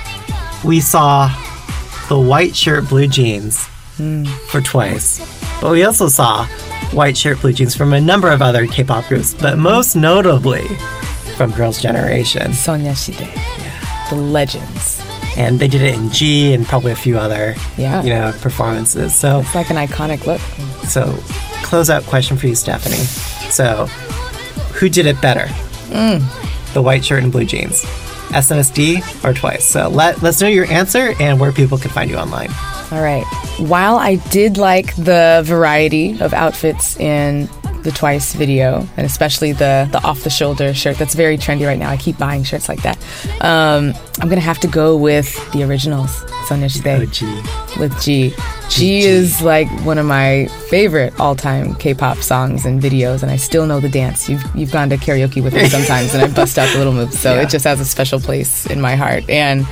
we 0.64 0.78
saw 0.78 1.28
the 2.10 2.18
white 2.18 2.56
shirt, 2.56 2.88
blue 2.88 3.06
jeans 3.06 3.64
hmm. 3.96 4.24
for 4.48 4.60
twice, 4.60 5.20
but 5.60 5.70
we 5.70 5.84
also 5.84 6.08
saw 6.08 6.44
white 6.92 7.16
shirt, 7.16 7.40
blue 7.40 7.52
jeans 7.52 7.76
from 7.76 7.92
a 7.92 8.00
number 8.00 8.32
of 8.32 8.42
other 8.42 8.66
K-pop 8.66 9.06
groups, 9.06 9.32
but 9.32 9.58
most 9.58 9.94
notably 9.94 10.66
from 11.36 11.52
Girls' 11.52 11.80
Generation. 11.80 12.50
Sonyeo 12.50 12.94
Sidae. 12.94 14.10
The 14.10 14.16
legends. 14.16 15.00
And 15.36 15.60
they 15.60 15.68
did 15.68 15.82
it 15.82 15.94
in 15.94 16.10
Gee 16.10 16.52
and 16.52 16.66
probably 16.66 16.90
a 16.90 16.96
few 16.96 17.16
other, 17.16 17.54
Yeah. 17.78 18.02
you 18.02 18.10
know, 18.10 18.32
performances. 18.40 19.14
So 19.14 19.38
It's 19.38 19.54
like 19.54 19.70
an 19.70 19.76
iconic 19.76 20.26
look. 20.26 20.40
So, 20.88 21.12
closeout 21.62 22.04
question 22.08 22.36
for 22.36 22.48
you, 22.48 22.56
Stephanie. 22.56 22.96
So, 23.52 23.86
who 24.74 24.88
did 24.88 25.06
it 25.06 25.20
better? 25.20 25.46
Hmm. 25.92 26.18
The 26.74 26.82
white 26.82 27.04
shirt 27.04 27.22
and 27.22 27.30
blue 27.30 27.44
jeans, 27.44 27.84
SNSD 28.30 29.24
or 29.24 29.34
Twice? 29.34 29.64
So 29.64 29.88
let 29.88 30.22
let's 30.22 30.40
know 30.40 30.48
your 30.48 30.66
answer 30.66 31.14
and 31.20 31.38
where 31.38 31.52
people 31.52 31.78
can 31.78 31.90
find 31.90 32.10
you 32.10 32.16
online. 32.16 32.50
All 32.90 33.02
right. 33.02 33.24
While 33.58 33.96
I 33.96 34.16
did 34.30 34.58
like 34.58 34.96
the 34.96 35.42
variety 35.44 36.20
of 36.20 36.32
outfits 36.32 36.98
in 36.98 37.48
the 37.82 37.90
Twice 37.90 38.34
video, 38.34 38.86
and 38.96 39.06
especially 39.06 39.52
the 39.52 39.88
the 39.90 40.02
off 40.02 40.22
the 40.22 40.30
shoulder 40.30 40.74
shirt 40.74 40.98
that's 40.98 41.14
very 41.14 41.38
trendy 41.38 41.66
right 41.66 41.78
now. 41.78 41.90
I 41.90 41.96
keep 41.96 42.18
buying 42.18 42.44
shirts 42.44 42.68
like 42.68 42.82
that. 42.82 42.98
Um, 43.40 43.94
I'm 44.20 44.28
gonna 44.28 44.40
have 44.40 44.58
to 44.60 44.68
go 44.68 44.96
with 44.96 45.34
the 45.52 45.62
originals, 45.62 46.22
Sonyeo 46.46 46.70
Sidae 46.70 47.06
OG. 47.06 47.80
with 47.80 48.00
Gee. 48.02 48.34
She 48.70 49.00
is 49.00 49.42
like 49.42 49.68
one 49.84 49.98
of 49.98 50.06
my 50.06 50.46
favorite 50.68 51.18
all-time 51.18 51.74
K-pop 51.74 52.18
songs 52.18 52.64
and 52.64 52.80
videos, 52.80 53.22
and 53.22 53.30
I 53.30 53.36
still 53.36 53.66
know 53.66 53.80
the 53.80 53.88
dance. 53.88 54.28
You've 54.28 54.42
you've 54.54 54.70
gone 54.72 54.88
to 54.90 54.96
karaoke 54.96 55.42
with 55.42 55.52
me 55.54 55.68
sometimes, 55.68 56.14
and 56.14 56.22
I 56.22 56.28
bust 56.32 56.56
out 56.58 56.70
the 56.72 56.78
little 56.78 56.92
moves, 56.92 57.18
so 57.18 57.34
Yeah. 57.34 57.42
it 57.42 57.50
just 57.50 57.64
has 57.64 57.80
a 57.80 57.84
special 57.84 58.20
place 58.20 58.66
in 58.66 58.80
my 58.80 58.94
heart. 58.94 59.28
And 59.28 59.62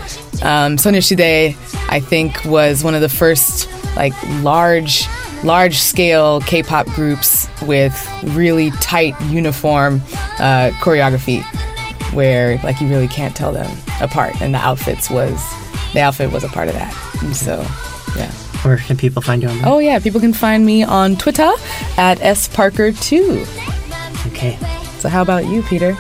um, 0.43 0.77
Sonyeo 0.77 0.99
Sidae, 1.01 1.57
I 1.89 2.01
think, 2.01 2.45
was 2.45 2.83
one 2.83 2.95
of 2.95 3.01
the 3.01 3.09
first 3.09 3.69
like 3.97 4.13
large, 4.43 5.07
large-scale 5.45 6.41
K-pop 6.43 6.87
groups 6.89 7.49
with 7.63 7.95
really 8.35 8.71
tight 8.73 9.19
uniform 9.23 10.03
uh, 10.39 10.71
choreography, 10.81 11.43
where 12.13 12.59
like 12.65 12.81
you 12.81 12.89
really 12.89 13.09
can't 13.09 13.35
tell 13.37 13.53
them 13.53 13.71
apart, 14.01 14.41
and 14.43 14.53
the 14.55 14.59
outfits 14.59 15.09
was 15.09 15.41
the 15.95 16.01
outfit 16.01 16.33
was 16.33 16.43
a 16.45 16.49
part 16.49 16.67
of 16.69 16.75
that. 16.75 16.93
So, 17.33 17.65
yeah. 18.17 18.31
Where 18.63 18.77
can 18.79 18.97
people 18.97 19.23
find 19.23 19.43
you 19.43 19.49
on? 19.49 19.65
Oh 19.65 19.79
yeah, 19.79 19.99
people 19.99 20.21
can 20.21 20.33
find 20.33 20.65
me 20.67 20.83
on 20.83 21.17
Twitter 21.17 21.51
at 21.97 22.19
sparker2. 22.19 23.47
Okay, 24.33 24.59
So 24.99 25.09
how 25.09 25.23
about 25.23 25.47
you, 25.47 25.63
Peter? 25.63 25.97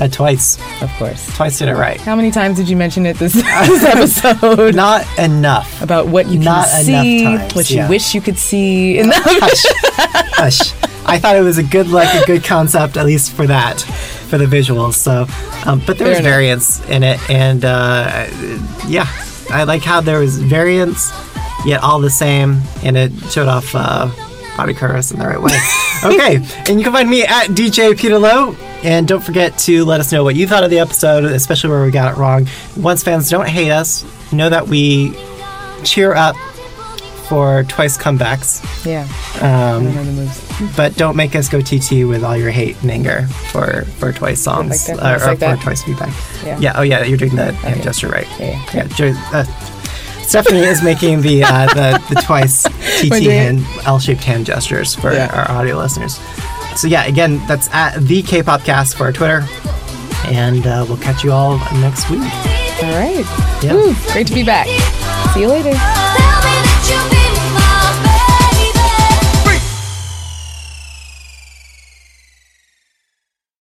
uh, 0.00 0.06
twice, 0.06 0.58
Of 0.80 0.90
course. 0.96 1.34
twice 1.36 1.58
did 1.58 1.68
it 1.68 1.74
right. 1.74 2.00
How 2.00 2.14
many 2.14 2.30
times 2.30 2.56
did 2.56 2.68
you 2.68 2.76
mention 2.76 3.04
it 3.04 3.18
this, 3.18 3.32
this 3.34 3.84
episode? 4.22 4.74
Not 4.76 5.04
enough. 5.18 5.82
About 5.82 6.06
what 6.06 6.26
you 6.26 6.34
can 6.34 6.44
Not 6.44 6.68
enough 6.68 6.82
see, 7.04 7.24
times, 7.24 7.54
what 7.54 7.68
you 7.70 7.88
wish 7.88 8.14
you 8.14 8.20
could 8.20 8.38
see. 8.38 8.98
In 8.98 9.08
the- 9.08 9.14
Hush. 10.36 10.72
I 11.04 11.18
thought 11.18 11.36
it 11.36 11.40
was 11.42 11.58
a 11.58 11.62
good 11.64 11.88
like 11.88 12.14
a 12.22 12.24
good 12.26 12.44
concept 12.44 12.96
at 12.96 13.06
least 13.06 13.32
for 13.32 13.46
that, 13.48 13.80
for 14.28 14.38
the 14.38 14.44
visuals. 14.44 14.94
So, 14.94 15.26
um, 15.66 15.82
but 15.86 15.98
there 15.98 16.06
Fair 16.06 16.08
was 16.10 16.18
enough. 16.20 16.30
variance 16.32 16.88
in 16.88 17.02
it, 17.02 17.18
and 17.30 17.64
uh, 17.64 18.28
yeah, 18.86 19.06
I 19.50 19.64
like 19.64 19.82
how 19.82 20.00
there 20.02 20.20
was 20.20 20.38
variance 20.38 21.10
yet 21.64 21.82
all 21.82 22.00
the 22.00 22.10
same, 22.10 22.60
and 22.84 22.96
it 22.96 23.12
showed 23.30 23.48
off 23.48 23.74
uh, 23.74 24.10
body 24.56 24.74
curves 24.74 25.12
in 25.12 25.18
the 25.18 25.26
right 25.26 25.40
way. 25.40 25.52
okay, 26.04 26.36
and 26.70 26.78
you 26.78 26.84
can 26.84 26.92
find 26.92 27.08
me 27.10 27.22
at 27.24 27.48
DJ 27.48 27.96
Peter 27.98 28.18
Lowe. 28.18 28.54
And 28.84 29.08
don't 29.08 29.20
forget 29.24 29.58
to 29.60 29.84
let 29.84 29.98
us 29.98 30.12
know 30.12 30.22
what 30.22 30.36
you 30.36 30.46
thought 30.46 30.62
of 30.62 30.70
the 30.70 30.78
episode, 30.78 31.24
especially 31.24 31.70
where 31.70 31.84
we 31.84 31.90
got 31.90 32.16
it 32.16 32.20
wrong. 32.20 32.46
Once 32.76 33.02
fans 33.02 33.28
don't 33.28 33.48
hate 33.48 33.72
us, 33.72 34.04
know 34.32 34.48
that 34.48 34.68
we 34.68 35.14
cheer 35.82 36.14
up 36.14 36.36
for 37.28 37.64
twice 37.64 37.98
comebacks. 37.98 38.62
yeah, 38.86 39.02
Um, 39.42 39.88
I 39.88 39.90
know 39.94 40.04
the 40.04 40.12
moves. 40.12 40.76
but 40.76 40.96
don't 40.96 41.16
make 41.16 41.34
us 41.34 41.48
go 41.48 41.60
TT 41.60 42.06
with 42.08 42.22
all 42.24 42.36
your 42.36 42.50
hate 42.50 42.80
and 42.82 42.90
anger 42.90 43.26
for 43.50 43.82
for 43.98 44.12
Twice 44.12 44.40
songs 44.40 44.88
Like 44.88 44.96
uh, 45.02 45.06
or 45.06 45.10
like 45.18 45.20
for 45.20 45.34
that? 45.36 45.60
Twice 45.60 45.82
feedback. 45.82 46.14
Yeah. 46.44 46.58
Yeah. 46.60 46.72
Oh 46.76 46.82
yeah, 46.82 47.02
you're 47.04 47.18
doing 47.18 47.34
the 47.36 47.52
hand 47.52 47.74
Okay. 47.74 47.82
gesture 47.84 48.08
right. 48.08 48.26
Yeah, 48.38 48.62
Yeah. 48.72 49.30
Uh, 49.32 49.44
Stephanie 50.28 50.60
is 50.60 50.82
making 50.82 51.22
the 51.22 51.42
uh, 51.42 51.66
the 51.74 52.14
the 52.14 52.20
Twice 52.20 52.62
TT 53.00 53.10
We're 53.10 53.20
doing 53.20 53.30
it. 53.30 53.30
hand 53.32 53.64
L-shaped 53.86 54.22
hand 54.22 54.44
gestures 54.46 54.94
for 54.94 55.12
Yeah. 55.12 55.30
our 55.32 55.50
audio 55.58 55.76
listeners. 55.78 56.20
So 56.76 56.86
yeah, 56.86 57.04
again, 57.06 57.40
that's 57.48 57.68
at 57.72 57.98
the 57.98 58.22
K-pop 58.22 58.62
cast 58.62 58.96
for 58.96 59.04
our 59.04 59.12
Twitter, 59.12 59.44
and 60.26 60.66
uh, 60.66 60.84
we'll 60.86 60.98
catch 60.98 61.24
you 61.24 61.32
all 61.32 61.58
next 61.80 62.08
week. 62.10 62.20
All 62.20 62.92
right. 62.94 63.24
Yeah. 63.62 63.72
Woo, 63.74 63.94
great 64.12 64.26
to 64.28 64.34
be 64.34 64.44
back. 64.44 64.66
See 65.34 65.40
you 65.40 65.48
later. 65.48 67.17